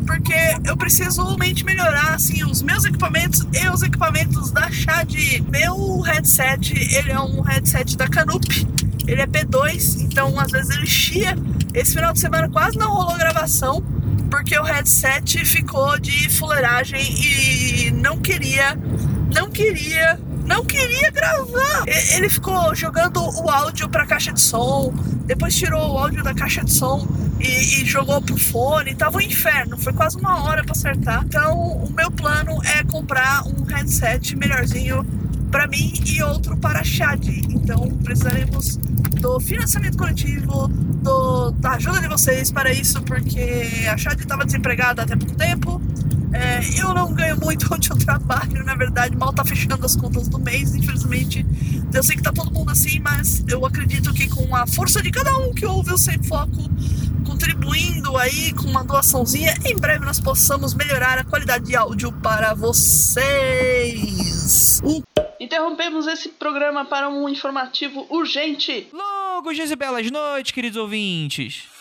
porque 0.06 0.34
eu 0.64 0.76
preciso 0.76 1.22
realmente 1.24 1.64
melhorar 1.64 2.14
assim 2.14 2.44
os 2.44 2.62
meus 2.62 2.84
equipamentos 2.84 3.44
e 3.52 3.68
os 3.68 3.82
equipamentos 3.82 4.52
da 4.52 4.70
Chad. 4.70 5.12
Meu 5.50 6.00
headset, 6.00 6.72
ele 6.96 7.10
é 7.10 7.20
um 7.20 7.42
headset 7.42 7.96
da 7.96 8.08
Canup. 8.08 8.66
Ele 9.06 9.20
é 9.20 9.26
P2, 9.26 10.00
então 10.00 10.38
às 10.38 10.50
vezes 10.50 10.76
ele 10.76 10.86
chia. 10.86 11.36
Esse 11.74 11.94
final 11.94 12.12
de 12.12 12.20
semana 12.20 12.48
quase 12.48 12.78
não 12.78 12.92
rolou 12.92 13.16
gravação 13.16 13.82
porque 14.36 14.58
o 14.58 14.62
headset 14.62 15.46
ficou 15.46 15.98
de 15.98 16.28
fuleiragem 16.28 17.00
e 17.00 17.90
não 17.90 18.18
queria, 18.18 18.76
não 19.34 19.50
queria, 19.50 20.20
não 20.44 20.62
queria 20.62 21.10
gravar. 21.10 21.84
Ele 22.14 22.28
ficou 22.28 22.74
jogando 22.74 23.18
o 23.18 23.48
áudio 23.48 23.88
para 23.88 24.04
caixa 24.04 24.34
de 24.34 24.40
som, 24.42 24.92
depois 25.24 25.56
tirou 25.56 25.94
o 25.94 25.98
áudio 25.98 26.22
da 26.22 26.34
caixa 26.34 26.62
de 26.62 26.70
som 26.70 27.08
e, 27.40 27.80
e 27.80 27.86
jogou 27.86 28.20
pro 28.20 28.36
fone. 28.36 28.94
Tava 28.94 29.16
um 29.16 29.22
inferno, 29.22 29.78
foi 29.78 29.94
quase 29.94 30.18
uma 30.18 30.44
hora 30.44 30.62
para 30.62 30.72
acertar. 30.72 31.24
Então, 31.24 31.58
o 31.58 31.90
meu 31.90 32.10
plano 32.10 32.62
é 32.62 32.84
comprar 32.84 33.42
um 33.46 33.64
headset 33.64 34.36
melhorzinho 34.36 35.02
para 35.50 35.66
mim 35.66 35.94
e 36.04 36.22
outro 36.22 36.58
para 36.58 36.80
a 36.80 36.84
Chad. 36.84 37.26
Então, 37.26 37.88
precisaremos 38.04 38.76
do 39.18 39.40
financiamento 39.40 39.96
coletivo, 39.96 40.68
do, 41.06 41.52
da 41.52 41.72
ajuda 41.72 42.00
de 42.00 42.08
vocês 42.08 42.50
para 42.50 42.72
isso, 42.72 43.00
porque 43.02 43.86
a 43.88 43.96
Chad 43.96 44.18
estava 44.18 44.44
desempregada 44.44 45.02
até 45.02 45.14
pouco 45.14 45.36
tempo. 45.36 45.80
É, 46.32 46.60
eu 46.80 46.92
não 46.92 47.14
ganho 47.14 47.38
muito 47.40 47.66
onde 47.72 47.88
eu 47.90 47.96
trabalho, 47.96 48.64
na 48.64 48.74
verdade, 48.74 49.16
mal 49.16 49.32
tá 49.32 49.44
fechando 49.44 49.86
as 49.86 49.94
contas 49.94 50.26
do 50.28 50.38
mês, 50.40 50.74
infelizmente. 50.74 51.46
Eu 51.94 52.02
sei 52.02 52.16
que 52.16 52.22
tá 52.22 52.32
todo 52.32 52.52
mundo 52.52 52.72
assim, 52.72 52.98
mas 52.98 53.44
eu 53.48 53.64
acredito 53.64 54.12
que 54.12 54.28
com 54.28 54.54
a 54.54 54.66
força 54.66 55.00
de 55.00 55.12
cada 55.12 55.38
um 55.38 55.54
que 55.54 55.64
ouve 55.64 55.92
o 55.92 55.98
Sem 55.98 56.20
Foco, 56.24 56.68
contribuindo 57.24 58.16
aí 58.16 58.52
com 58.52 58.66
uma 58.68 58.82
doaçãozinha, 58.84 59.54
em 59.64 59.76
breve 59.76 60.04
nós 60.04 60.18
possamos 60.20 60.74
melhorar 60.74 61.18
a 61.18 61.24
qualidade 61.24 61.66
de 61.66 61.76
áudio 61.76 62.10
para 62.12 62.52
vocês. 62.52 63.22
Interrompemos 65.46 66.08
esse 66.08 66.30
programa 66.30 66.84
para 66.84 67.08
um 67.08 67.28
informativo 67.28 68.04
urgente. 68.10 68.88
Longos 68.92 69.54
dias 69.54 69.70
e 69.70 69.76
belas 69.76 70.10
noites, 70.10 70.50
queridos 70.50 70.76
ouvintes. 70.76 71.75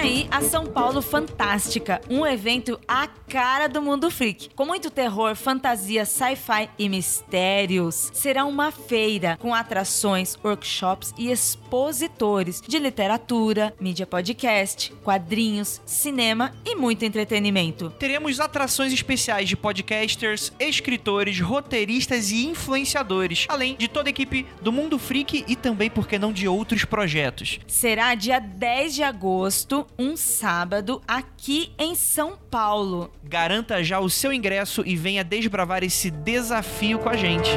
Aí 0.00 0.26
a 0.30 0.40
São 0.40 0.64
Paulo 0.64 1.02
Fantástica, 1.02 2.00
um 2.08 2.26
evento 2.26 2.80
à 2.88 3.06
cara 3.06 3.68
do 3.68 3.82
mundo 3.82 4.10
freak, 4.10 4.48
com 4.56 4.64
muito 4.64 4.90
terror, 4.90 5.36
fantasia, 5.36 6.06
sci-fi 6.06 6.70
e 6.78 6.88
mistérios. 6.88 8.10
Será 8.14 8.46
uma 8.46 8.72
feira 8.72 9.36
com 9.38 9.54
atrações, 9.54 10.38
workshops 10.42 11.12
e 11.18 11.30
expositores 11.30 12.62
de 12.66 12.78
literatura, 12.78 13.74
mídia 13.78 14.06
podcast, 14.06 14.90
quadrinhos, 15.04 15.82
cinema 15.84 16.50
e 16.64 16.74
muito 16.74 17.04
entretenimento. 17.04 17.90
Teremos 17.98 18.40
atrações 18.40 18.94
especiais 18.94 19.50
de 19.50 19.56
podcasters, 19.56 20.50
escritores, 20.58 21.38
roteiristas 21.40 22.30
e 22.30 22.46
influenciadores, 22.46 23.44
além 23.50 23.76
de 23.76 23.86
toda 23.86 24.08
a 24.08 24.10
equipe 24.10 24.46
do 24.62 24.72
Mundo 24.72 24.98
Freak 24.98 25.44
e 25.46 25.54
também, 25.54 25.90
por 25.90 26.08
que 26.08 26.18
não, 26.18 26.32
de 26.32 26.48
outros 26.48 26.86
projetos. 26.86 27.60
Será 27.66 28.14
dia 28.14 28.40
10 28.40 28.94
de 28.94 29.02
agosto 29.02 29.86
um 30.00 30.16
sábado 30.16 31.02
aqui 31.06 31.74
em 31.78 31.94
São 31.94 32.34
Paulo. 32.50 33.12
Garanta 33.22 33.84
já 33.84 34.00
o 34.00 34.08
seu 34.08 34.32
ingresso 34.32 34.82
e 34.86 34.96
venha 34.96 35.22
desbravar 35.22 35.84
esse 35.84 36.10
desafio 36.10 36.98
com 36.98 37.10
a 37.10 37.16
gente. 37.16 37.50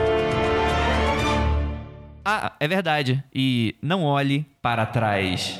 Ah, 2.26 2.52
é 2.60 2.68
verdade. 2.68 3.24
E 3.34 3.78
não 3.82 4.04
olhe 4.04 4.46
para 4.62 4.86
trás. 4.86 5.58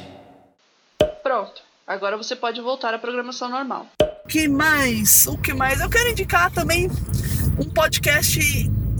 Pronto. 1.24 1.62
Agora 1.88 2.18
você 2.18 2.36
pode 2.36 2.60
voltar 2.60 2.94
à 2.94 3.00
programação 3.00 3.48
normal. 3.48 3.88
O 4.26 4.28
que 4.28 4.50
mais? 4.50 5.26
O 5.26 5.38
que 5.38 5.54
mais? 5.54 5.80
Eu 5.80 5.90
quero 5.90 6.10
indicar 6.10 6.52
também 6.52 6.90
um 7.58 7.70
podcast 7.70 8.40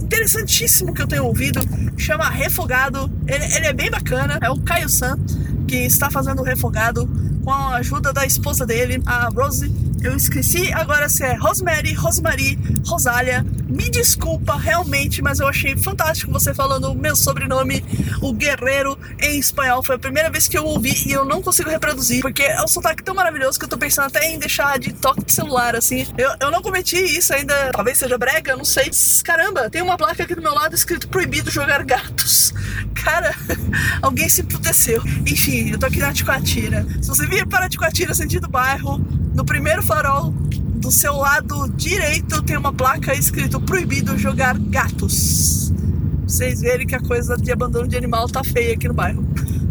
interessantíssimo 0.00 0.94
que 0.94 1.02
eu 1.02 1.06
tenho 1.06 1.26
ouvido, 1.26 1.60
chama 1.98 2.30
Refogado. 2.30 3.10
Ele, 3.26 3.44
ele 3.56 3.66
é 3.66 3.72
bem 3.74 3.90
bacana, 3.90 4.38
é 4.42 4.50
o 4.50 4.58
Caio 4.62 4.88
San, 4.88 5.18
que 5.66 5.84
está 5.84 6.10
fazendo 6.10 6.42
Refogado 6.42 7.08
com 7.42 7.52
a 7.52 7.76
ajuda 7.76 8.12
da 8.12 8.24
esposa 8.24 8.64
dele, 8.66 9.02
a 9.04 9.28
Rose. 9.28 9.83
Eu 10.04 10.14
esqueci 10.14 10.70
agora 10.70 11.08
se 11.08 11.24
é 11.24 11.32
Rosemary, 11.32 11.94
Rosemarie, 11.94 12.58
Rosália. 12.86 13.42
Me 13.66 13.88
desculpa 13.88 14.54
realmente, 14.54 15.22
mas 15.22 15.40
eu 15.40 15.48
achei 15.48 15.74
fantástico 15.78 16.30
você 16.30 16.52
falando 16.52 16.92
o 16.92 16.94
meu 16.94 17.16
sobrenome, 17.16 17.82
o 18.20 18.30
Guerreiro, 18.30 18.98
em 19.18 19.38
espanhol. 19.38 19.82
Foi 19.82 19.96
a 19.96 19.98
primeira 19.98 20.28
vez 20.28 20.46
que 20.46 20.58
eu 20.58 20.64
ouvi 20.66 21.08
e 21.08 21.12
eu 21.12 21.24
não 21.24 21.40
consigo 21.40 21.70
reproduzir, 21.70 22.20
porque 22.20 22.42
é 22.42 22.62
um 22.62 22.68
sotaque 22.68 23.02
tão 23.02 23.14
maravilhoso 23.14 23.58
que 23.58 23.64
eu 23.64 23.68
tô 23.68 23.78
pensando 23.78 24.08
até 24.08 24.30
em 24.30 24.38
deixar 24.38 24.78
de 24.78 24.92
toque 24.92 25.24
de 25.24 25.32
celular, 25.32 25.74
assim. 25.74 26.06
Eu, 26.18 26.30
eu 26.38 26.50
não 26.50 26.60
cometi 26.60 26.98
isso 26.98 27.32
ainda, 27.32 27.72
talvez 27.72 27.96
seja 27.96 28.18
brega, 28.18 28.54
não 28.54 28.64
sei. 28.64 28.90
Caramba, 29.24 29.70
tem 29.70 29.80
uma 29.80 29.96
placa 29.96 30.22
aqui 30.22 30.34
do 30.34 30.42
meu 30.42 30.52
lado 30.52 30.74
escrito 30.74 31.08
proibido 31.08 31.50
jogar 31.50 31.82
gatos. 31.82 32.52
Cara, 33.02 33.34
alguém 34.02 34.28
se 34.28 34.42
emputeceu. 34.42 35.02
Enfim, 35.26 35.70
eu 35.70 35.78
tô 35.78 35.86
aqui 35.86 35.98
na 35.98 36.12
Ticoatira. 36.12 36.86
Se 37.00 37.08
você 37.08 37.26
vir 37.26 37.46
para 37.46 37.70
Ticoatira, 37.70 38.12
sentido 38.12 38.48
bairro, 38.48 39.02
no 39.34 39.44
primeiro 39.44 39.82
farol 39.82 40.30
do 40.76 40.90
seu 40.90 41.14
lado 41.16 41.68
direito 41.76 42.42
tem 42.42 42.56
uma 42.56 42.72
placa 42.72 43.14
escrito 43.14 43.60
proibido 43.60 44.16
jogar 44.16 44.58
gatos. 44.58 45.72
Pra 45.72 46.28
vocês 46.28 46.60
verem 46.60 46.86
que 46.86 46.94
a 46.94 47.00
coisa 47.00 47.36
de 47.36 47.52
abandono 47.52 47.88
de 47.88 47.96
animal 47.96 48.28
tá 48.28 48.42
feia 48.44 48.74
aqui 48.74 48.88
no 48.88 48.94
bairro. 48.94 49.22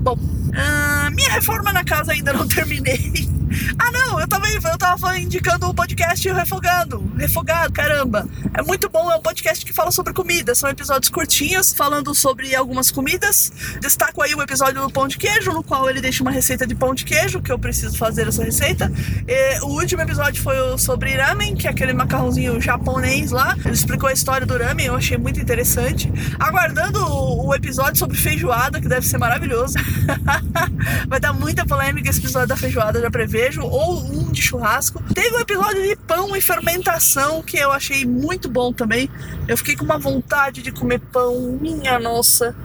Bom, 0.02 0.18
ah, 0.56 1.10
minha 1.12 1.32
reforma 1.32 1.72
na 1.72 1.84
casa 1.84 2.12
ainda 2.12 2.34
não 2.34 2.48
terminei. 2.50 3.33
Ah, 3.78 3.92
não, 3.92 4.20
eu 4.20 4.28
tava, 4.28 4.48
eu 4.48 4.78
tava 4.78 5.20
indicando 5.20 5.68
o 5.68 5.74
podcast 5.74 6.28
Refogado. 6.32 7.12
Refogado, 7.18 7.72
caramba. 7.74 8.28
É 8.54 8.62
muito 8.62 8.90
bom, 8.90 9.12
é 9.12 9.16
um 9.16 9.22
podcast 9.22 9.66
que 9.66 9.74
fala 9.74 9.92
sobre 9.92 10.14
comida. 10.14 10.56
São 10.56 10.70
episódios 10.70 11.10
curtinhos, 11.10 11.74
falando 11.74 12.14
sobre 12.14 12.56
algumas 12.56 12.92
comidas. 12.92 13.52
Destaco 13.80 14.22
aí 14.22 14.34
o 14.36 14.42
episódio 14.42 14.82
do 14.82 14.90
pão 14.90 15.08
de 15.08 15.18
queijo, 15.18 15.52
no 15.52 15.64
qual 15.64 15.90
ele 15.90 16.02
deixa 16.02 16.24
uma 16.24 16.32
receita 16.32 16.66
de 16.66 16.76
pão 16.76 16.94
de 16.94 17.06
queijo, 17.06 17.42
que 17.42 17.52
eu 17.52 17.60
preciso 17.60 17.98
fazer 17.98 18.28
essa 18.28 18.44
receita. 18.44 18.92
E 19.28 19.60
o 19.62 19.68
último 19.68 20.02
episódio 20.02 20.42
foi 20.42 20.56
sobre 20.78 21.16
ramen, 21.16 21.56
que 21.56 21.68
é 21.68 21.70
aquele 21.70 21.94
macarrãozinho 21.94 22.60
japonês 22.62 23.32
lá. 23.32 23.56
Ele 23.64 23.74
explicou 23.74 24.10
a 24.10 24.14
história 24.14 24.46
do 24.46 24.58
ramen, 24.58 24.88
eu 24.88 24.96
achei 24.96 25.18
muito 25.18 25.40
interessante. 25.40 26.12
Aguardando 26.40 27.00
o, 27.06 27.54
episódio 27.54 27.98
sobre 27.98 28.18
feijoada, 28.18 28.82
que 28.82 28.88
deve 28.88 29.06
ser 29.06 29.18
maravilhoso. 29.18 29.76
Vai 31.08 31.20
dar 31.20 31.34
muita 31.34 31.66
polêmica 31.66 32.10
esse 32.10 32.20
episódio 32.20 32.48
da 32.48 32.58
feijoada, 32.58 33.00
já 33.00 33.12
Ou 33.64 34.00
um 34.00 34.32
de 34.32 34.42
churrasco. 34.42 35.02
Teve 35.14 35.36
um 35.36 35.40
episódio 35.40 35.84
de 35.84 35.96
pão 35.96 36.36
e 36.36 36.42
fermentação 36.42 37.42
que 37.42 37.58
eu 37.58 37.72
achei 37.72 38.06
muito 38.06 38.50
bom 38.50 38.74
também. 38.74 39.10
Eu 39.48 39.58
fiquei 39.58 39.76
com 39.76 39.86
uma 39.86 39.98
vontade 39.98 40.62
de 40.62 40.72
comer 40.72 41.00
pão, 41.00 41.58
minha 41.60 42.00
nossa. 42.00 42.56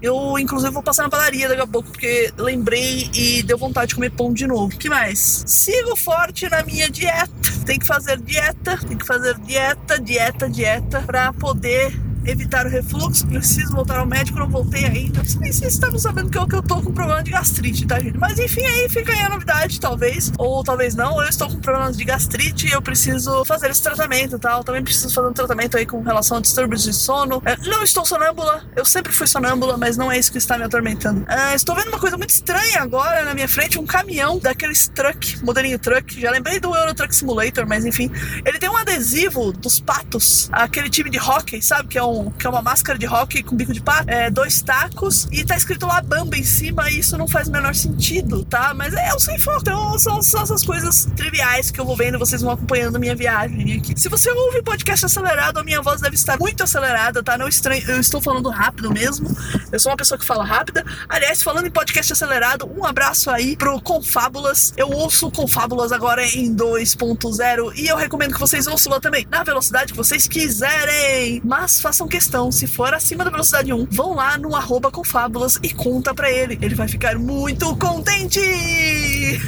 Eu, 0.00 0.38
inclusive, 0.38 0.72
vou 0.72 0.82
passar 0.82 1.02
na 1.02 1.08
padaria 1.08 1.48
daqui 1.48 1.60
a 1.60 1.66
pouco, 1.66 1.90
porque 1.90 2.32
lembrei 2.36 3.10
e 3.14 3.42
deu 3.42 3.58
vontade 3.58 3.88
de 3.88 3.94
comer 3.94 4.10
pão 4.10 4.32
de 4.32 4.46
novo. 4.46 4.76
que 4.76 4.88
mais? 4.88 5.44
Sigo 5.46 5.96
forte 5.96 6.48
na 6.48 6.62
minha 6.62 6.88
dieta. 6.90 7.30
Tem 7.64 7.78
que 7.78 7.86
fazer 7.86 8.20
dieta, 8.20 8.78
tem 8.86 8.96
que 8.96 9.06
fazer 9.06 9.36
dieta, 9.38 10.00
dieta, 10.00 10.48
dieta, 10.48 11.02
pra 11.02 11.32
poder 11.32 12.05
evitar 12.26 12.66
o 12.66 12.68
refluxo, 12.68 13.26
preciso 13.26 13.72
voltar 13.72 13.98
ao 13.98 14.06
médico, 14.06 14.38
não 14.38 14.48
voltei 14.48 14.84
ainda. 14.84 15.20
Não 15.20 15.52
sei 15.52 15.68
estavam 15.68 15.98
sabendo 15.98 16.30
que 16.30 16.38
eu, 16.38 16.46
que 16.46 16.54
eu 16.54 16.62
tô 16.62 16.80
com 16.82 16.92
problema 16.92 17.22
de 17.22 17.30
gastrite, 17.30 17.86
tá, 17.86 17.98
gente? 17.98 18.18
Mas 18.18 18.38
enfim, 18.38 18.64
aí 18.64 18.88
fica 18.88 19.12
aí 19.12 19.20
a 19.20 19.28
novidade, 19.28 19.80
talvez. 19.80 20.32
Ou 20.38 20.62
talvez 20.62 20.94
não, 20.94 21.20
eu 21.20 21.28
estou 21.28 21.48
com 21.48 21.58
problemas 21.60 21.96
de 21.96 22.04
gastrite 22.04 22.66
e 22.68 22.72
eu 22.72 22.82
preciso 22.82 23.44
fazer 23.44 23.70
esse 23.70 23.82
tratamento 23.82 24.38
tal. 24.38 24.64
Também 24.64 24.82
preciso 24.82 25.12
fazer 25.12 25.28
um 25.28 25.32
tratamento 25.32 25.76
aí 25.76 25.86
com 25.86 26.02
relação 26.02 26.38
a 26.38 26.40
distúrbios 26.40 26.82
de 26.82 26.92
sono. 26.92 27.42
É, 27.44 27.56
não 27.68 27.82
estou 27.82 28.04
sonâmbula, 28.04 28.64
eu 28.74 28.84
sempre 28.84 29.12
fui 29.12 29.26
sonâmbula, 29.26 29.76
mas 29.76 29.96
não 29.96 30.10
é 30.10 30.18
isso 30.18 30.32
que 30.32 30.38
está 30.38 30.56
me 30.56 30.64
atormentando. 30.64 31.24
É, 31.28 31.54
estou 31.54 31.74
vendo 31.74 31.88
uma 31.88 31.98
coisa 31.98 32.16
muito 32.16 32.30
estranha 32.30 32.80
agora 32.80 33.24
na 33.24 33.34
minha 33.34 33.48
frente, 33.48 33.78
um 33.78 33.86
caminhão 33.86 34.38
daqueles 34.38 34.88
truck, 34.88 35.44
modelinho 35.44 35.78
truck. 35.78 36.20
Já 36.20 36.30
lembrei 36.30 36.60
do 36.60 36.74
Euro 36.74 36.94
Truck 36.94 37.14
Simulator, 37.14 37.66
mas 37.66 37.84
enfim. 37.84 38.10
Ele 38.44 38.58
tem 38.58 38.68
um 38.68 38.76
adesivo 38.76 39.52
dos 39.52 39.80
patos, 39.80 40.48
aquele 40.52 40.88
time 40.88 41.10
de 41.10 41.18
hockey, 41.18 41.60
sabe? 41.60 41.88
Que 41.88 41.98
é 41.98 42.02
um 42.02 42.15
que 42.38 42.46
é 42.46 42.50
uma 42.50 42.62
máscara 42.62 42.98
de 42.98 43.06
hockey 43.06 43.42
com 43.42 43.56
bico 43.56 43.72
de 43.72 43.80
pato, 43.80 44.08
é, 44.10 44.30
dois 44.30 44.60
tacos 44.62 45.28
e 45.30 45.44
tá 45.44 45.56
escrito 45.56 45.86
lá 45.86 46.00
Bamba 46.00 46.36
em 46.36 46.42
cima 46.42 46.90
e 46.90 47.00
isso 47.00 47.16
não 47.16 47.28
faz 47.28 47.48
o 47.48 47.52
menor 47.52 47.74
sentido, 47.74 48.44
tá? 48.44 48.72
Mas 48.74 48.94
é 48.94 49.14
o 49.14 49.18
sem 49.18 49.38
foco. 49.38 49.60
Então 49.60 49.98
são, 49.98 50.22
são 50.22 50.42
essas 50.42 50.64
coisas 50.64 51.08
triviais 51.16 51.70
que 51.70 51.80
eu 51.80 51.84
vou 51.84 51.96
vendo, 51.96 52.18
vocês 52.18 52.42
vão 52.42 52.52
acompanhando 52.52 52.98
minha 52.98 53.14
viagem 53.14 53.74
aqui. 53.74 53.98
Se 53.98 54.08
você 54.08 54.30
ouve 54.30 54.62
podcast 54.62 55.06
acelerado, 55.06 55.58
a 55.58 55.64
minha 55.64 55.80
voz 55.80 56.00
deve 56.00 56.14
estar 56.14 56.38
muito 56.38 56.62
acelerada, 56.62 57.22
tá? 57.22 57.38
Não 57.38 57.48
estranho, 57.48 57.82
eu 57.88 58.00
estou 58.00 58.20
falando 58.20 58.48
rápido 58.48 58.90
mesmo. 58.90 59.28
Eu 59.70 59.78
sou 59.78 59.90
uma 59.90 59.96
pessoa 59.96 60.18
que 60.18 60.24
fala 60.24 60.44
rápida. 60.44 60.84
Aliás, 61.08 61.42
falando 61.42 61.66
em 61.66 61.70
podcast 61.70 62.12
acelerado, 62.12 62.70
um 62.76 62.84
abraço 62.84 63.30
aí 63.30 63.56
pro 63.56 63.80
Confábulas. 63.80 64.72
Eu 64.76 64.90
ouço 64.90 65.30
Confábulas 65.30 65.92
agora 65.92 66.24
em 66.24 66.54
2.0 66.54 67.72
e 67.76 67.86
eu 67.86 67.96
recomendo 67.96 68.34
que 68.34 68.40
vocês 68.40 68.66
ouçam 68.66 68.92
lá 68.92 69.00
também, 69.00 69.26
na 69.30 69.42
velocidade 69.42 69.92
que 69.92 69.96
vocês 69.96 70.26
quiserem. 70.28 71.40
Mas 71.44 71.80
façam 71.80 72.05
questão, 72.06 72.50
se 72.52 72.66
for 72.66 72.94
acima 72.94 73.24
da 73.24 73.30
velocidade 73.30 73.72
1, 73.72 73.88
vão 73.90 74.14
lá 74.14 74.36
no 74.38 74.54
arroba 74.54 74.90
Confábulas 74.90 75.58
e 75.62 75.70
conta 75.72 76.14
pra 76.14 76.30
ele. 76.30 76.58
Ele 76.60 76.74
vai 76.74 76.88
ficar 76.88 77.16
muito 77.18 77.76
contente! 77.76 78.40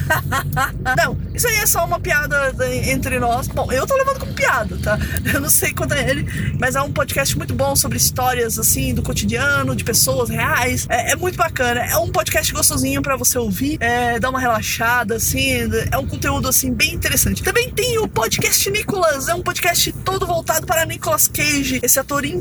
não, 0.97 1.17
isso 1.35 1.47
aí 1.49 1.57
é 1.57 1.67
só 1.67 1.85
uma 1.85 2.01
piada 2.01 2.53
entre 2.85 3.19
nós. 3.19 3.49
Bom, 3.49 3.71
eu 3.73 3.87
tô 3.87 3.97
levando 3.97 4.21
como 4.21 4.35
piada, 4.35 4.77
tá? 4.83 4.99
Eu 5.33 5.41
não 5.41 5.51
sei 5.51 5.73
quanto 5.73 5.95
é 5.95 6.09
ele, 6.09 6.27
mas 6.59 6.75
é 6.75 6.81
um 6.81 6.93
podcast 6.93 7.37
muito 7.37 7.55
bom 7.55 7.77
sobre 7.77 7.99
histórias, 7.99 8.59
assim, 8.59 8.95
do 8.95 9.03
cotidiano, 9.03 9.77
de 9.77 9.85
pessoas 9.85 10.31
reais. 10.31 10.87
É, 10.89 11.13
é 11.13 11.17
muito 11.17 11.37
bacana. 11.37 11.81
É 11.81 11.97
um 11.99 12.11
podcast 12.11 12.53
gostosinho 12.53 13.03
para 13.03 13.17
você 13.17 13.39
ouvir, 13.39 13.77
é, 13.81 14.19
dar 14.19 14.31
uma 14.31 14.41
relaxada, 14.41 15.17
assim. 15.17 15.69
É 15.91 15.99
um 15.99 16.07
conteúdo, 16.07 16.49
assim, 16.49 16.73
bem 16.73 16.95
interessante. 16.95 17.43
Também 17.43 17.71
tem 17.71 17.99
o 17.99 18.09
podcast 18.09 18.71
Nicolas, 18.71 19.29
é 19.29 19.35
um 19.35 19.43
podcast 19.43 19.93
todo 20.05 20.27
voltado 20.27 20.67
para 20.67 20.85
Nicolas 20.87 21.29
Cage, 21.29 21.81
esse 21.83 21.99
ator 22.01 22.25
incrível 22.25 22.38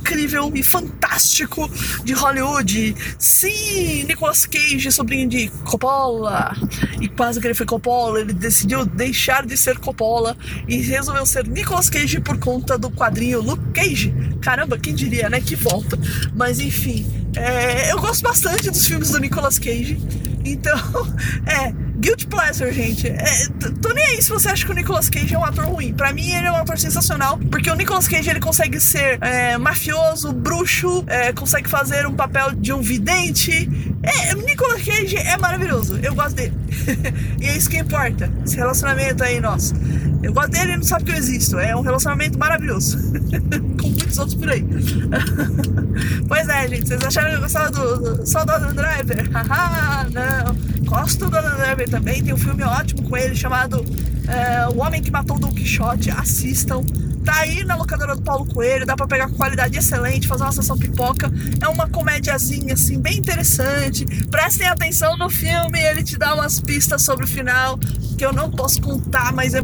e 0.53 0.63
fantástico 0.63 1.69
de 2.03 2.13
Hollywood. 2.13 2.95
Sim, 3.17 4.03
Nicolas 4.03 4.45
Cage, 4.45 4.91
sobrinho 4.91 5.27
de 5.27 5.49
Coppola. 5.63 6.55
E 7.01 7.07
quase 7.07 7.39
que 7.39 7.47
ele 7.47 7.53
foi 7.53 7.65
Coppola, 7.65 8.19
ele 8.19 8.33
decidiu 8.33 8.85
deixar 8.85 9.45
de 9.45 9.57
ser 9.57 9.77
Coppola 9.79 10.37
e 10.67 10.77
resolveu 10.77 11.25
ser 11.25 11.47
Nicolas 11.47 11.89
Cage 11.89 12.19
por 12.19 12.37
conta 12.39 12.77
do 12.77 12.89
quadrinho 12.89 13.41
Luke 13.41 13.71
Cage. 13.73 14.13
Caramba, 14.41 14.77
quem 14.77 14.93
diria, 14.93 15.29
né? 15.29 15.41
Que 15.41 15.55
volta. 15.55 15.97
Mas 16.35 16.59
enfim, 16.59 17.05
é, 17.35 17.91
eu 17.91 17.99
gosto 17.99 18.23
bastante 18.23 18.69
dos 18.69 18.85
filmes 18.85 19.11
do 19.11 19.19
Nicolas 19.19 19.59
Cage. 19.59 19.99
Então, 20.43 20.77
é, 21.45 21.86
Guilty 21.99 22.27
Pleasure, 22.27 22.71
gente. 22.71 23.07
É, 23.07 23.47
tô 23.81 23.89
nem 23.89 24.05
aí 24.05 24.21
se 24.21 24.29
você 24.29 24.49
acha 24.49 24.65
que 24.65 24.71
o 24.71 24.75
Nicolas 24.75 25.09
Cage 25.09 25.33
é 25.33 25.37
um 25.37 25.43
ator 25.43 25.65
ruim. 25.65 25.93
Pra 25.93 26.13
mim, 26.13 26.31
ele 26.31 26.47
é 26.47 26.51
um 26.51 26.55
ator 26.55 26.77
sensacional, 26.77 27.37
porque 27.49 27.69
o 27.69 27.75
Nicolas 27.75 28.07
Cage 28.07 28.29
ele 28.29 28.39
consegue 28.39 28.79
ser 28.79 29.17
é, 29.21 29.57
mafioso, 29.57 30.31
bruxo, 30.31 31.03
é, 31.07 31.33
consegue 31.33 31.69
fazer 31.69 32.05
um 32.05 32.13
papel 32.13 32.51
de 32.53 32.71
um 32.71 32.81
vidente. 32.81 33.69
É, 34.03 34.35
o 34.35 34.41
Nicolas 34.41 34.83
Cage 34.83 35.17
é 35.17 35.37
maravilhoso. 35.37 35.99
Eu 36.01 36.13
gosto 36.13 36.35
dele. 36.35 36.53
e 37.41 37.47
é 37.47 37.57
isso 37.57 37.69
que 37.69 37.77
importa. 37.77 38.31
Esse 38.45 38.55
relacionamento 38.55 39.23
aí, 39.23 39.39
nosso. 39.39 39.73
Eu 40.21 40.33
gosto 40.33 40.51
dele 40.51 40.73
e 40.73 40.77
não 40.77 40.83
sabe 40.83 41.05
que 41.05 41.11
eu 41.11 41.15
existo. 41.15 41.57
É 41.59 41.75
um 41.75 41.81
relacionamento 41.81 42.37
maravilhoso. 42.37 42.97
Com 43.79 43.87
muitos 43.87 44.17
outros 44.17 44.35
por 44.35 44.49
aí. 44.49 44.65
pois 46.27 46.47
é, 46.47 46.67
gente. 46.67 46.87
Vocês 46.87 47.03
acharam 47.03 47.29
que 47.29 47.35
eu 47.35 47.41
gostava 47.41 47.71
do, 47.71 47.97
do, 47.97 48.27
só 48.27 48.45
do 48.45 48.51
Adam 48.51 48.73
Driver? 48.73 49.29
Haha, 49.31 50.07
não. 50.11 50.76
Gosto 50.87 51.29
do 51.29 51.37
Adam 51.37 51.57
Driver 51.57 51.89
também. 51.89 52.23
Tem 52.23 52.33
um 52.33 52.37
filme 52.37 52.63
ótimo 52.63 53.03
com 53.03 53.17
ele 53.17 53.35
chamado 53.35 53.85
é, 54.27 54.67
O 54.69 54.81
Homem 54.81 55.01
que 55.01 55.11
Matou 55.11 55.37
Don 55.37 55.51
Quixote. 55.51 56.09
Assistam. 56.09 56.81
Tá 57.25 57.39
aí 57.39 57.65
na 57.65 57.75
locadora 57.75 58.15
do 58.15 58.21
Paulo 58.21 58.45
Coelho, 58.45 58.85
dá 58.85 58.95
pra 58.95 59.05
pegar 59.05 59.27
com 59.27 59.35
qualidade 59.35 59.77
excelente, 59.77 60.25
fazer 60.25 60.43
uma 60.43 60.51
sessão 60.53 60.77
pipoca. 60.77 61.29
É 61.61 61.67
uma 61.67 61.89
comédiazinha, 61.89 62.73
assim, 62.73 62.97
bem 62.97 63.17
interessante. 63.17 64.05
Prestem 64.27 64.65
atenção 64.65 65.17
no 65.17 65.29
filme, 65.29 65.77
ele 65.77 66.03
te 66.03 66.17
dá 66.17 66.33
umas 66.33 66.61
pistas 66.61 67.03
sobre 67.03 67.25
o 67.25 67.27
final 67.27 67.77
que 68.17 68.25
eu 68.25 68.31
não 68.31 68.49
posso 68.49 68.81
contar, 68.81 69.33
mas 69.33 69.53
é. 69.53 69.59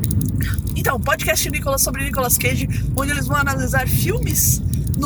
Então, 0.76 1.00
podcast 1.00 1.50
Nicolas 1.50 1.82
sobre 1.82 2.04
Nicolas 2.04 2.38
Cage, 2.38 2.68
onde 2.98 3.12
eles 3.12 3.28
vão 3.28 3.38
analisar 3.38 3.88
filmes 3.88 4.62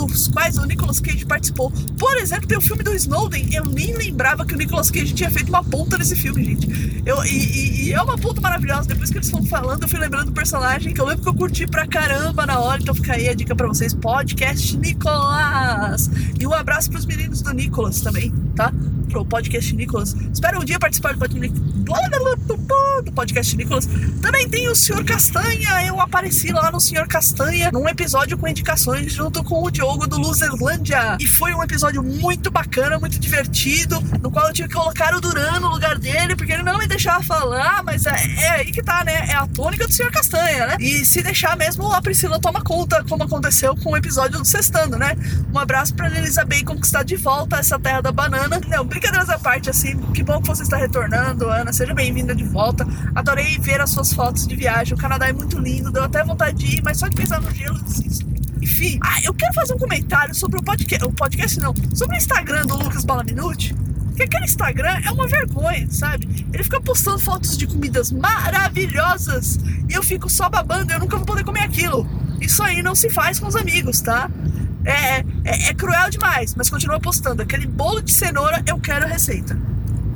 nos 0.05 0.27
quais 0.27 0.57
o 0.57 0.65
Nicolas 0.65 0.99
Cage 0.99 1.25
participou. 1.25 1.71
Por 1.97 2.17
exemplo, 2.17 2.47
tem 2.47 2.57
o 2.57 2.61
filme 2.61 2.83
do 2.83 2.93
Snowden. 2.93 3.49
Eu 3.53 3.65
nem 3.65 3.95
lembrava 3.95 4.45
que 4.45 4.53
o 4.53 4.57
Nicolas 4.57 4.91
Cage 4.91 5.13
tinha 5.13 5.31
feito 5.31 5.49
uma 5.49 5.63
ponta 5.63 5.97
nesse 5.97 6.15
filme, 6.15 6.43
gente. 6.43 7.01
Eu, 7.05 7.23
e, 7.25 7.87
e, 7.87 7.93
é 7.93 8.01
uma 8.01 8.17
ponta 8.17 8.39
maravilhosa. 8.39 8.87
Depois 8.87 9.09
que 9.09 9.17
eles 9.17 9.29
foram 9.29 9.45
falando, 9.45 9.83
eu 9.83 9.87
fui 9.87 9.99
lembrando 9.99 10.27
do 10.27 10.33
personagem 10.33 10.93
que 10.93 11.01
eu 11.01 11.05
lembro 11.05 11.23
que 11.23 11.29
eu 11.29 11.33
curti 11.33 11.65
pra 11.65 11.87
caramba 11.87 12.45
na 12.45 12.59
hora. 12.59 12.81
Então 12.81 12.93
fica 12.93 13.13
aí 13.13 13.27
a 13.27 13.33
dica 13.33 13.55
pra 13.55 13.67
vocês: 13.67 13.93
podcast 13.93 14.77
Nicolas. 14.77 16.09
E 16.39 16.45
um 16.45 16.53
abraço 16.53 16.91
pros 16.91 17.05
meninos 17.05 17.41
do 17.41 17.53
Nicolas 17.53 18.01
também, 18.01 18.31
tá? 18.55 18.71
Pro 19.17 19.25
podcast 19.25 19.75
Nicolas. 19.75 20.15
Espero 20.31 20.61
um 20.61 20.63
dia 20.63 20.77
participar 20.77 21.15
do 21.15 23.11
podcast 23.11 23.57
Nicolas. 23.57 23.87
Também 24.21 24.47
tem 24.47 24.67
o 24.67 24.75
Senhor 24.75 25.03
Castanha. 25.03 25.83
Eu 25.85 25.99
apareci 25.99 26.51
lá 26.51 26.69
no 26.71 26.79
Senhor 26.79 27.07
Castanha 27.07 27.71
num 27.71 27.89
episódio 27.89 28.37
com 28.37 28.47
indicações 28.47 29.11
junto 29.11 29.43
com 29.43 29.63
o 29.63 29.71
Diogo 29.71 30.05
do 30.05 30.19
Luzerlândia. 30.19 31.17
E 31.19 31.25
foi 31.25 31.51
um 31.55 31.63
episódio 31.63 32.03
muito 32.03 32.51
bacana, 32.51 32.99
muito 32.99 33.17
divertido, 33.17 33.99
no 34.21 34.29
qual 34.29 34.47
eu 34.47 34.53
tive 34.53 34.67
que 34.67 34.75
colocar 34.75 35.15
o 35.15 35.21
Duran 35.21 35.59
no 35.61 35.69
lugar 35.69 35.97
dele, 35.97 36.35
porque 36.35 36.53
ele 36.53 36.63
não 36.63 36.77
me 36.77 36.85
deixava 36.85 37.23
falar, 37.23 37.83
mas 37.83 38.05
é, 38.05 38.15
é 38.37 38.49
aí 38.49 38.71
que 38.71 38.83
tá, 38.83 39.03
né? 39.03 39.29
É 39.29 39.33
a 39.33 39.47
tônica 39.47 39.87
do 39.87 39.93
Senhor 39.93 40.11
Castanha, 40.11 40.67
né? 40.67 40.77
E 40.79 41.03
se 41.03 41.23
deixar 41.23 41.57
mesmo, 41.57 41.91
a 41.91 42.01
Priscila 42.01 42.39
toma 42.39 42.61
conta, 42.61 43.03
como 43.09 43.23
aconteceu 43.23 43.75
com 43.77 43.93
o 43.93 43.97
episódio 43.97 44.37
do 44.37 44.45
Sextando, 44.45 44.97
né? 44.97 45.15
Um 45.51 45.57
abraço 45.57 45.95
pra 45.95 46.07
Elisa 46.07 46.45
Bacon 46.45 46.79
que 46.79 46.85
está 46.85 47.01
de 47.01 47.15
volta 47.15 47.55
a 47.55 47.59
essa 47.59 47.79
terra 47.79 48.01
da 48.01 48.11
banana. 48.11 48.61
Não, 48.67 48.85
brincadeiras 49.07 49.29
à 49.29 49.39
parte, 49.39 49.69
assim, 49.69 49.97
que 50.13 50.23
bom 50.23 50.41
que 50.41 50.47
você 50.47 50.63
está 50.63 50.77
retornando, 50.77 51.49
Ana. 51.49 51.71
Seja 51.71 51.93
bem-vinda 51.93 52.35
de 52.35 52.43
volta. 52.43 52.85
Adorei 53.15 53.57
ver 53.59 53.79
as 53.79 53.89
suas 53.89 54.11
fotos 54.11 54.45
de 54.45 54.55
viagem. 54.55 54.93
O 54.93 54.97
Canadá 54.97 55.27
é 55.27 55.33
muito 55.33 55.57
lindo, 55.57 55.91
deu 55.91 56.03
até 56.03 56.23
vontade 56.23 56.57
de 56.57 56.77
ir, 56.77 56.81
mas 56.83 56.97
só 56.97 57.07
de 57.07 57.15
pensar 57.15 57.39
no 57.41 57.49
gelo, 57.53 57.79
desisto. 57.79 58.25
Enfim, 58.61 58.99
ah, 59.01 59.19
eu 59.23 59.33
quero 59.33 59.53
fazer 59.53 59.73
um 59.73 59.77
comentário 59.77 60.35
sobre 60.35 60.59
o 60.59 60.63
podcast. 60.63 61.05
O 61.05 61.11
podcast 61.11 61.59
não, 61.59 61.73
sobre 61.93 62.15
o 62.15 62.17
Instagram 62.17 62.65
do 62.65 62.75
Lucas 62.75 63.05
Balaminute. 63.05 63.75
Que 64.15 64.23
aquele 64.23 64.45
Instagram 64.45 64.99
é 65.05 65.11
uma 65.11 65.27
vergonha, 65.27 65.87
sabe? 65.89 66.45
Ele 66.51 66.63
fica 66.63 66.81
postando 66.81 67.19
fotos 67.19 67.55
de 67.55 67.67
comidas 67.67 68.11
maravilhosas 68.11 69.59
e 69.87 69.93
eu 69.93 70.01
fico 70.01 70.27
só 70.27 70.49
babando 70.49 70.91
eu 70.91 70.99
nunca 70.99 71.17
vou 71.17 71.25
poder 71.25 71.43
comer 71.43 71.61
aquilo. 71.61 72.07
Isso 72.41 72.61
aí 72.63 72.81
não 72.81 72.95
se 72.95 73.09
faz 73.09 73.39
com 73.39 73.47
os 73.47 73.55
amigos, 73.55 74.01
tá? 74.01 74.29
É, 74.87 75.19
é, 75.43 75.69
é 75.69 75.73
cruel 75.73 76.09
demais, 76.09 76.55
mas 76.55 76.69
continua 76.69 76.97
postando. 76.97 77.41
Aquele 77.41 77.67
bolo 77.67 78.01
de 78.01 78.11
cenoura, 78.11 78.63
eu 78.65 78.79
quero 78.79 79.05
a 79.05 79.07
receita. 79.07 79.59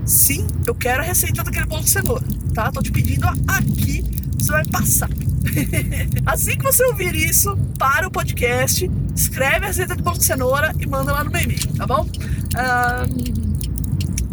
Sim, 0.06 0.48
eu 0.66 0.74
quero 0.74 1.02
a 1.02 1.06
receita 1.06 1.44
daquele 1.44 1.66
bolo 1.66 1.84
de 1.84 1.90
cenoura, 1.90 2.24
tá? 2.54 2.72
Tô 2.72 2.82
te 2.82 2.90
pedindo 2.90 3.28
aqui, 3.48 4.04
você 4.34 4.52
vai 4.52 4.66
passar. 4.66 5.10
assim 6.26 6.58
que 6.58 6.64
você 6.64 6.86
ouvir 6.86 7.14
isso, 7.16 7.56
para 7.78 8.08
o 8.08 8.12
podcast, 8.12 8.90
escreve 9.14 9.66
a 9.66 9.68
receita 9.68 9.94
do 9.94 10.04
bolo 10.04 10.18
de 10.18 10.24
cenoura 10.24 10.74
e 10.80 10.88
manda 10.88 11.12
lá 11.12 11.24
no 11.24 11.32
meu 11.32 11.42
e-mail, 11.42 11.68
tá 11.76 11.86
bom? 11.86 12.08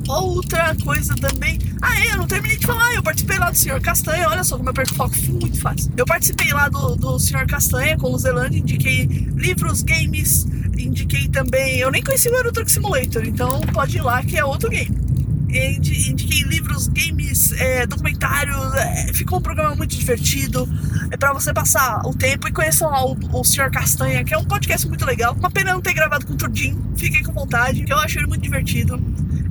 outra 0.09 0.75
coisa 0.77 1.15
também. 1.17 1.59
Ah, 1.81 2.01
é, 2.01 2.13
eu 2.13 2.17
não 2.19 2.27
terminei 2.27 2.57
de 2.57 2.67
falar. 2.67 2.95
Eu 2.95 3.03
participei 3.03 3.39
lá 3.39 3.51
do 3.51 3.57
Senhor 3.57 3.81
Castanha. 3.81 4.29
Olha 4.29 4.45
só 4.45 4.57
como 4.57 4.69
eu 4.69 4.75
perco 4.75 4.95
foco 4.95 5.15
muito 5.29 5.61
fácil. 5.61 5.93
Eu 5.97 6.05
participei 6.05 6.53
lá 6.53 6.69
do, 6.69 6.97
do 6.97 7.19
Senhor 7.19 7.47
Castanha 7.47 7.97
com 7.97 8.13
o 8.13 8.19
Zelândia. 8.19 8.59
Indiquei 8.59 9.05
livros, 9.07 9.83
games. 9.83 10.47
Indiquei 10.77 11.29
também. 11.29 11.79
Eu 11.79 11.91
nem 11.91 12.03
conheci 12.03 12.29
o 12.29 12.35
Euro 12.35 12.53
Truck 12.53 12.71
Simulator, 12.71 13.25
então 13.25 13.61
pode 13.73 13.97
ir 13.97 14.03
lá 14.03 14.23
que 14.23 14.37
é 14.37 14.45
outro 14.45 14.71
game 14.71 15.09
indiquei 15.51 16.43
livros, 16.43 16.89
games, 16.89 17.53
é, 17.53 17.87
documentários. 17.87 18.75
É, 18.75 19.13
ficou 19.15 19.39
um 19.39 19.43
programa 19.43 19.75
muito 19.75 19.97
divertido. 19.97 20.69
É 21.11 21.17
para 21.17 21.33
você 21.33 21.53
passar 21.53 22.03
o 22.07 22.15
tempo 22.15 22.49
e 22.49 22.53
conhecer 22.53 22.85
lá 22.85 23.05
o, 23.05 23.17
o 23.33 23.45
Sr. 23.45 23.71
Castanha, 23.71 24.23
que 24.25 24.35
é 24.35 24.39
um 24.39 24.45
podcast 24.45 24.87
muito 24.87 25.05
legal. 25.07 25.35
Uma 25.35 25.51
pena 25.51 25.73
não 25.73 25.81
ter 25.81 25.95
gravado 25.95 26.27
com 26.27 26.35
o 26.35 26.37
Turdim. 26.37 26.79
Fiquem 26.97 27.23
com 27.23 27.33
vontade, 27.33 27.85
eu 27.89 27.99
acho 27.99 28.19
ele 28.19 28.27
muito 28.27 28.43
divertido. 28.43 29.01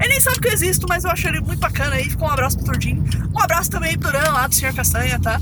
Ele 0.08 0.14
nem 0.14 0.22
sabe 0.22 0.40
que 0.40 0.48
eu 0.48 0.54
existo, 0.54 0.86
mas 0.88 1.04
eu 1.04 1.12
acho 1.12 1.28
ele 1.28 1.42
muito 1.42 1.60
bacana 1.60 1.96
aí. 1.96 2.10
Ficou 2.10 2.30
um 2.30 2.32
abraço 2.32 2.56
pro 2.58 2.68
Turdim. 2.68 3.04
Um 3.36 3.40
abraço 3.42 3.70
também 3.70 4.00
pro 4.00 4.10
Duran 4.10 4.32
lá 4.32 4.48
do 4.48 4.56
Sr. 4.56 4.74
Castanha, 4.74 5.20
tá? 5.20 5.38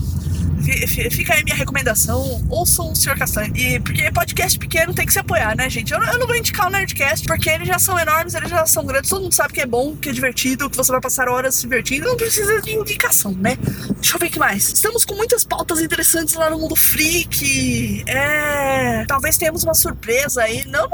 Fica 1.12 1.34
aí 1.34 1.44
minha 1.44 1.56
recomendação, 1.56 2.44
ouçam 2.50 2.92
o 2.92 2.96
Sr. 2.96 3.18
Castanho. 3.18 3.56
E 3.56 3.80
porque 3.80 4.12
podcast 4.12 4.58
pequeno 4.58 4.94
tem 4.94 5.06
que 5.06 5.14
se 5.14 5.20
apoiar, 5.20 5.56
né, 5.56 5.70
gente? 5.70 5.94
Eu 5.94 6.00
eu 6.04 6.20
não 6.20 6.28
vou 6.28 6.36
indicar 6.36 6.68
o 6.68 6.70
Nerdcast, 6.70 7.26
porque 7.26 7.50
eles 7.50 7.68
já 7.68 7.80
são 7.80 7.98
enormes, 8.00 8.34
eles 8.34 8.50
já 8.50 8.66
são 8.66 8.86
grandes, 8.86 9.10
todo 9.10 9.24
mundo 9.24 9.34
sabe 9.34 9.54
que 9.54 9.62
é 9.62 9.66
bom, 9.66 9.96
que 9.96 10.10
é 10.10 10.12
divertido, 10.12 10.70
que 10.70 10.78
você 10.78 10.92
vai 10.92 11.02
passar 11.02 11.28
horas 11.28 11.56
se 11.56 11.62
divertindo. 11.62 12.08
Não 12.08 12.16
precisa 12.16 12.62
de 12.62 12.74
indicação, 12.74 13.32
né? 13.32 13.58
Deixa 14.00 14.16
eu 14.16 14.20
ver 14.20 14.28
o 14.28 14.32
que 14.32 14.40
mais. 14.40 14.70
Estamos 14.70 15.04
com 15.04 15.16
muitas 15.16 15.44
pautas 15.44 15.82
interessantes 15.82 16.36
lá 16.36 16.50
no 16.50 16.60
mundo 16.60 16.76
freak. 16.76 18.04
É. 18.08 19.06
Talvez 19.08 19.38
tenhamos 19.38 19.64
uma 19.64 19.74
surpresa 19.74 20.44
aí. 20.44 20.64
Não. 20.66 20.88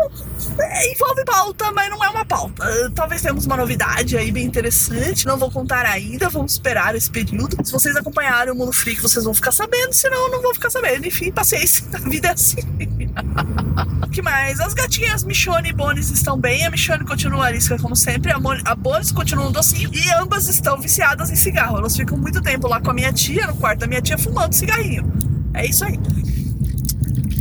É, 0.60 0.92
envolve 0.92 1.24
pauta, 1.26 1.72
mas 1.72 1.90
não 1.90 2.04
é 2.04 2.10
uma 2.10 2.26
pauta. 2.26 2.92
Talvez 2.96 3.22
tenhamos 3.22 3.46
uma 3.46 3.58
novidade 3.58 4.18
aí 4.18 4.32
bem 4.32 4.46
interessante. 4.46 5.26
Não 5.26 5.38
vou 5.38 5.52
contar 5.52 5.86
ainda, 5.86 6.30
vamos 6.30 6.54
esperar 6.54 6.96
esse 6.96 7.10
período. 7.10 7.58
Se 7.64 7.72
vocês 7.72 7.96
acompanharem 7.96 8.54
o 8.54 8.56
mundo 8.56 8.72
freak, 8.72 9.02
vocês 9.02 9.26
vão 9.26 9.34
ficar 9.34 9.51
sabendo, 9.52 9.94
senão 9.94 10.30
não 10.30 10.42
vou 10.42 10.54
ficar 10.54 10.70
sabendo. 10.70 11.06
Enfim, 11.06 11.32
paciência, 11.32 11.86
a 11.94 11.98
vida 11.98 12.30
é 12.30 12.32
assim. 12.32 12.62
que 14.12 14.22
mais? 14.22 14.60
As 14.60 14.74
gatinhas 14.74 15.24
Michonne 15.24 15.70
e 15.70 15.74
Bones 15.74 16.12
estão 16.12 16.38
bem, 16.38 16.66
a 16.66 16.70
Michonne 16.70 17.06
continua 17.06 17.46
arisca 17.46 17.78
como 17.80 17.96
sempre, 17.96 18.32
a, 18.32 18.40
Mon 18.40 18.58
a 18.66 18.76
Bones 18.76 19.12
continua 19.12 19.48
um 19.48 19.52
docinho 19.52 19.90
e 19.94 20.12
ambas 20.12 20.48
estão 20.48 20.80
viciadas 20.80 21.32
em 21.32 21.36
cigarro. 21.36 21.78
Elas 21.78 21.96
ficam 21.96 22.18
muito 22.18 22.42
tempo 22.42 22.68
lá 22.68 22.82
com 22.82 22.92
a 22.92 22.94
minha 22.94 23.14
tia, 23.14 23.48
no 23.48 23.56
quarto 23.56 23.80
da 23.80 23.88
minha 23.88 24.02
tia, 24.02 24.18
fumando 24.18 24.54
cigarrinho. 24.54 25.12
É 25.54 25.66
isso 25.66 25.84
aí. 25.86 26.00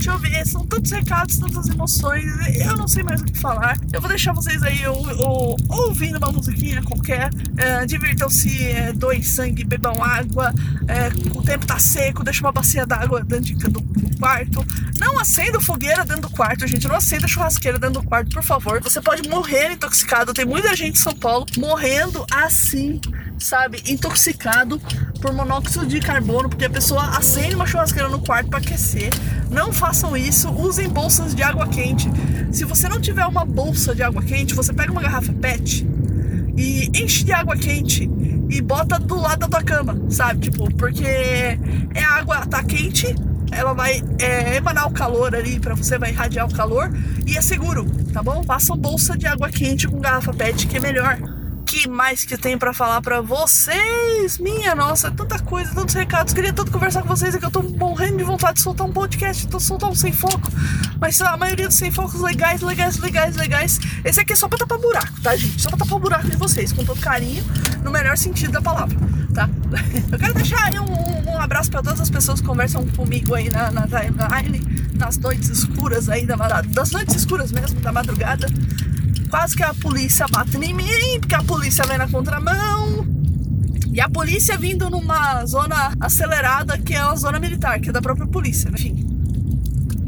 Deixa 0.00 0.12
eu 0.12 0.18
ver, 0.18 0.46
são 0.46 0.64
tantos 0.64 0.90
recados, 0.92 1.36
tantas 1.36 1.68
emoções, 1.68 2.24
eu 2.56 2.74
não 2.74 2.88
sei 2.88 3.02
mais 3.02 3.20
o 3.20 3.24
que 3.26 3.38
falar. 3.38 3.76
Eu 3.92 4.00
vou 4.00 4.08
deixar 4.08 4.32
vocês 4.32 4.62
aí 4.62 4.80
eu, 4.80 4.94
eu, 4.94 5.56
ouvindo 5.68 6.16
uma 6.16 6.32
musiquinha 6.32 6.82
qualquer. 6.82 7.28
É, 7.58 7.84
Divirtam-se, 7.84 8.66
é, 8.66 8.94
doem 8.94 9.22
sangue, 9.22 9.62
bebam 9.62 10.02
água. 10.02 10.54
É, 10.88 11.08
o 11.36 11.42
tempo 11.42 11.66
tá 11.66 11.78
seco, 11.78 12.24
deixa 12.24 12.40
uma 12.40 12.50
bacia 12.50 12.86
d'água 12.86 13.22
dentro 13.22 13.54
do, 13.68 13.78
do 13.78 14.16
quarto. 14.16 14.64
Não 14.98 15.18
acenda 15.18 15.60
fogueira 15.60 16.02
dentro 16.02 16.22
do 16.22 16.30
quarto, 16.30 16.66
gente. 16.66 16.88
Não 16.88 16.96
acenda 16.96 17.28
churrasqueira 17.28 17.78
dentro 17.78 18.00
do 18.00 18.08
quarto, 18.08 18.30
por 18.30 18.42
favor. 18.42 18.82
Você 18.82 19.02
pode 19.02 19.28
morrer 19.28 19.72
intoxicado. 19.72 20.32
Tem 20.32 20.46
muita 20.46 20.74
gente 20.74 20.96
em 20.96 21.02
São 21.02 21.14
Paulo 21.14 21.44
morrendo 21.58 22.24
assim 22.30 22.98
sabe, 23.40 23.82
intoxicado 23.86 24.80
por 25.20 25.32
monóxido 25.32 25.86
de 25.86 26.00
carbono, 26.00 26.48
porque 26.48 26.64
a 26.64 26.70
pessoa 26.70 27.02
acende 27.16 27.54
uma 27.54 27.66
churrasqueira 27.66 28.08
no 28.08 28.18
quarto 28.20 28.48
para 28.48 28.58
aquecer. 28.58 29.10
Não 29.50 29.72
façam 29.72 30.16
isso, 30.16 30.50
usem 30.50 30.88
bolsas 30.88 31.34
de 31.34 31.42
água 31.42 31.68
quente. 31.68 32.10
Se 32.50 32.64
você 32.64 32.88
não 32.88 33.00
tiver 33.00 33.26
uma 33.26 33.44
bolsa 33.44 33.94
de 33.94 34.02
água 34.02 34.22
quente, 34.22 34.54
você 34.54 34.72
pega 34.72 34.90
uma 34.90 35.02
garrafa 35.02 35.32
PET 35.32 35.86
e 36.56 36.90
enche 36.94 37.24
de 37.24 37.32
água 37.32 37.56
quente 37.56 38.10
e 38.48 38.60
bota 38.60 38.98
do 38.98 39.16
lado 39.16 39.40
da 39.40 39.48
tua 39.48 39.62
cama, 39.62 40.00
sabe? 40.08 40.40
Tipo, 40.40 40.72
porque 40.74 41.04
é 41.04 42.02
água 42.02 42.46
tá 42.46 42.62
quente, 42.64 43.14
ela 43.52 43.74
vai 43.74 44.02
é, 44.18 44.56
emanar 44.56 44.88
o 44.88 44.90
calor 44.90 45.34
ali 45.34 45.60
para 45.60 45.74
você, 45.74 45.98
vai 45.98 46.10
irradiar 46.10 46.46
o 46.46 46.54
calor 46.54 46.90
e 47.26 47.36
é 47.36 47.40
seguro, 47.42 47.84
tá 48.12 48.22
bom? 48.22 48.42
Façam 48.42 48.76
bolsa 48.76 49.16
de 49.16 49.26
água 49.26 49.50
quente 49.50 49.86
com 49.86 50.00
garrafa 50.00 50.32
PET 50.32 50.66
que 50.66 50.76
é 50.78 50.80
melhor 50.80 51.39
que 51.70 51.88
mais 51.88 52.24
que 52.24 52.36
tem 52.36 52.58
para 52.58 52.74
falar 52.74 53.00
para 53.00 53.20
vocês? 53.20 54.38
Minha 54.38 54.74
nossa, 54.74 55.08
tanta 55.08 55.38
coisa, 55.38 55.72
tantos 55.72 55.94
recados. 55.94 56.34
Queria 56.34 56.52
tanto 56.52 56.72
conversar 56.72 57.00
com 57.02 57.06
vocês, 57.06 57.32
é 57.32 57.38
que 57.38 57.44
eu 57.44 57.50
tô 57.50 57.62
morrendo 57.62 58.16
de 58.16 58.24
vontade 58.24 58.54
de 58.54 58.62
soltar 58.62 58.88
um 58.88 58.92
podcast, 58.92 59.46
tô 59.46 59.60
soltar 59.60 59.88
um 59.88 59.94
sem 59.94 60.12
foco. 60.12 60.50
Mas 61.00 61.20
a 61.20 61.36
maioria 61.36 61.68
dos 61.68 61.76
sem 61.76 61.92
focos 61.92 62.20
legais, 62.20 62.60
legais, 62.60 62.98
legais, 62.98 63.36
legais. 63.36 63.78
Esse 64.04 64.20
aqui 64.20 64.32
é 64.32 64.36
só 64.36 64.48
pra 64.48 64.58
tapar 64.58 64.80
buraco, 64.80 65.20
tá, 65.22 65.36
gente? 65.36 65.62
Só 65.62 65.68
pra 65.68 65.78
tapar 65.78 66.00
buraco 66.00 66.28
de 66.28 66.36
vocês, 66.36 66.72
com 66.72 66.84
todo 66.84 66.98
carinho, 66.98 67.44
no 67.84 67.92
melhor 67.92 68.18
sentido 68.18 68.50
da 68.50 68.60
palavra, 68.60 68.98
tá? 69.32 69.48
Eu 70.10 70.18
quero 70.18 70.34
deixar 70.34 70.64
aí 70.64 70.80
um, 70.80 71.30
um 71.30 71.38
abraço 71.38 71.70
para 71.70 71.84
todas 71.84 72.00
as 72.00 72.10
pessoas 72.10 72.40
que 72.40 72.46
conversam 72.48 72.84
comigo 72.88 73.32
aí 73.32 73.48
na, 73.48 73.70
na 73.70 73.86
timeline, 73.86 74.90
nas 74.96 75.16
noites 75.18 75.48
escuras 75.48 76.08
aí 76.08 76.26
da 76.26 76.34
das 76.62 76.90
noites 76.90 77.14
escuras 77.14 77.52
mesmo, 77.52 77.78
da 77.78 77.92
madrugada 77.92 78.48
quase 79.30 79.56
que 79.56 79.62
a 79.62 79.72
polícia 79.72 80.26
bate 80.28 80.56
em 80.56 80.74
mim, 80.74 81.20
porque 81.20 81.34
a 81.34 81.42
polícia 81.42 81.84
vem 81.86 81.96
na 81.96 82.08
contramão. 82.08 83.06
E 83.92 84.00
a 84.00 84.08
polícia 84.08 84.58
vindo 84.58 84.90
numa 84.90 85.44
zona 85.46 85.92
acelerada, 86.00 86.76
que 86.76 86.94
é 86.94 86.98
a 86.98 87.14
zona 87.14 87.38
militar, 87.38 87.80
que 87.80 87.88
é 87.88 87.92
da 87.92 88.02
própria 88.02 88.26
polícia, 88.26 88.70
né? 88.70 88.76
Enfim. 88.78 89.06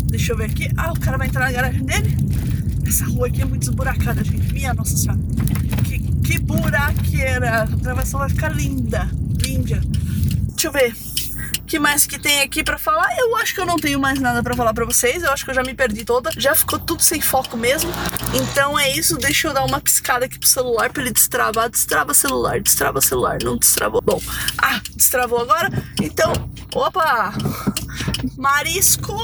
Deixa 0.04 0.32
eu 0.32 0.36
ver 0.36 0.44
aqui. 0.44 0.68
Ah, 0.76 0.92
o 0.92 1.00
cara 1.00 1.16
vai 1.16 1.28
entrar 1.28 1.46
na 1.46 1.52
garagem 1.52 1.84
dele. 1.84 2.16
Essa 2.86 3.04
rua 3.06 3.28
aqui 3.28 3.42
é 3.42 3.44
muito 3.44 3.62
esburacada, 3.62 4.22
gente. 4.22 4.52
Minha 4.52 4.74
nossa 4.74 4.96
senhora. 4.96 5.20
Que, 5.84 5.98
que 5.98 6.38
buraqueira. 6.38 7.62
A 7.62 7.64
gravação 7.64 8.20
vai 8.20 8.28
ficar 8.28 8.50
linda. 8.50 9.08
Linda. 9.40 9.80
Deixa 10.54 10.68
eu 10.68 10.72
ver 10.72 11.11
que 11.72 11.78
mais 11.78 12.04
que 12.04 12.18
tem 12.18 12.42
aqui 12.42 12.62
para 12.62 12.76
falar? 12.76 13.08
Eu 13.18 13.34
acho 13.36 13.54
que 13.54 13.60
eu 13.62 13.64
não 13.64 13.76
tenho 13.76 13.98
mais 13.98 14.20
nada 14.20 14.42
para 14.42 14.54
falar 14.54 14.74
para 14.74 14.84
vocês. 14.84 15.22
Eu 15.22 15.32
acho 15.32 15.42
que 15.42 15.52
eu 15.52 15.54
já 15.54 15.62
me 15.62 15.72
perdi 15.72 16.04
toda. 16.04 16.30
Já 16.36 16.54
ficou 16.54 16.78
tudo 16.78 17.02
sem 17.02 17.18
foco 17.18 17.56
mesmo. 17.56 17.90
Então 18.34 18.78
é 18.78 18.90
isso. 18.90 19.16
Deixa 19.16 19.48
eu 19.48 19.54
dar 19.54 19.64
uma 19.64 19.80
piscada 19.80 20.26
aqui 20.26 20.38
pro 20.38 20.46
celular 20.46 20.92
para 20.92 21.00
ele 21.00 21.12
destravar. 21.12 21.70
Destrava 21.70 22.12
celular, 22.12 22.60
destrava 22.60 23.00
celular. 23.00 23.38
Não 23.42 23.56
destravou. 23.56 24.02
Bom, 24.02 24.20
ah, 24.58 24.82
destravou 24.94 25.40
agora. 25.40 25.70
Então, 26.02 26.34
opa! 26.74 27.32
Marisco! 28.36 29.16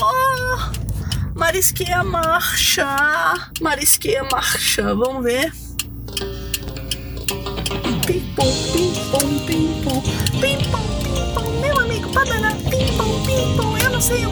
Marisqueia 1.34 2.02
marcha! 2.02 2.87
Marisqueia 3.61 4.24
marcha. 4.24 4.94
Vamos 4.94 5.22
ver. 5.22 5.52
Pim-pom, 8.06 8.52
pim-pom, 8.72 9.46
pim-pom, 9.46 10.02
pim-pom. 10.40 11.08
eu 13.98 14.02
sei 14.02 14.22
a 14.24 14.28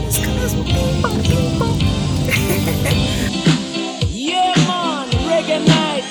yeah, 4.12 4.55
man, 4.68 5.09
reggae 5.26 5.59
night. 5.59 6.05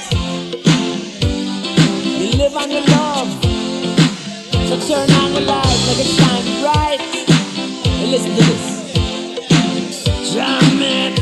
You 2.19 2.37
live 2.37 2.55
on 2.57 2.69
your 2.69 2.81
love. 2.81 3.29
So 4.67 4.77
turn 4.87 5.09
on 5.21 5.33
the 5.33 5.41
light, 5.41 5.79
make 5.87 5.99
it 5.99 6.07
shine 6.17 6.47
bright. 6.61 7.01
And 7.85 8.11
listen 8.11 8.35
to 8.35 8.43
this. 8.43 8.65
Jam 10.33 10.81
it. 10.81 11.19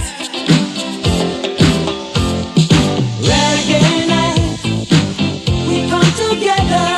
Reggae 3.29 4.07
night. 4.07 4.41
We 5.67 5.87
come 5.87 6.11
together. 6.17 6.92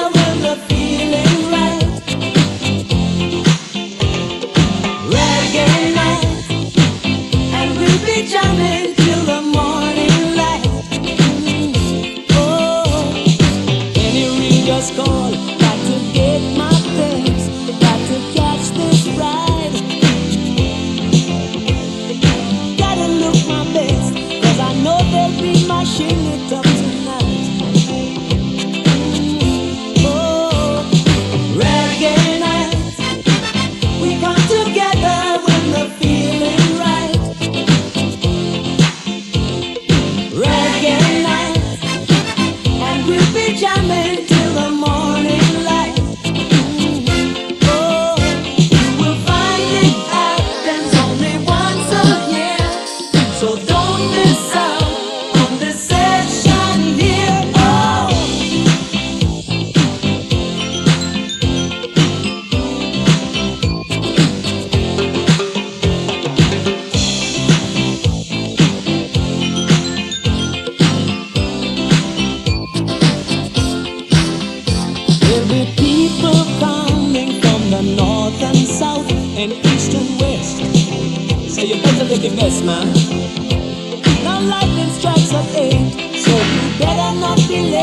happy 87.38 87.75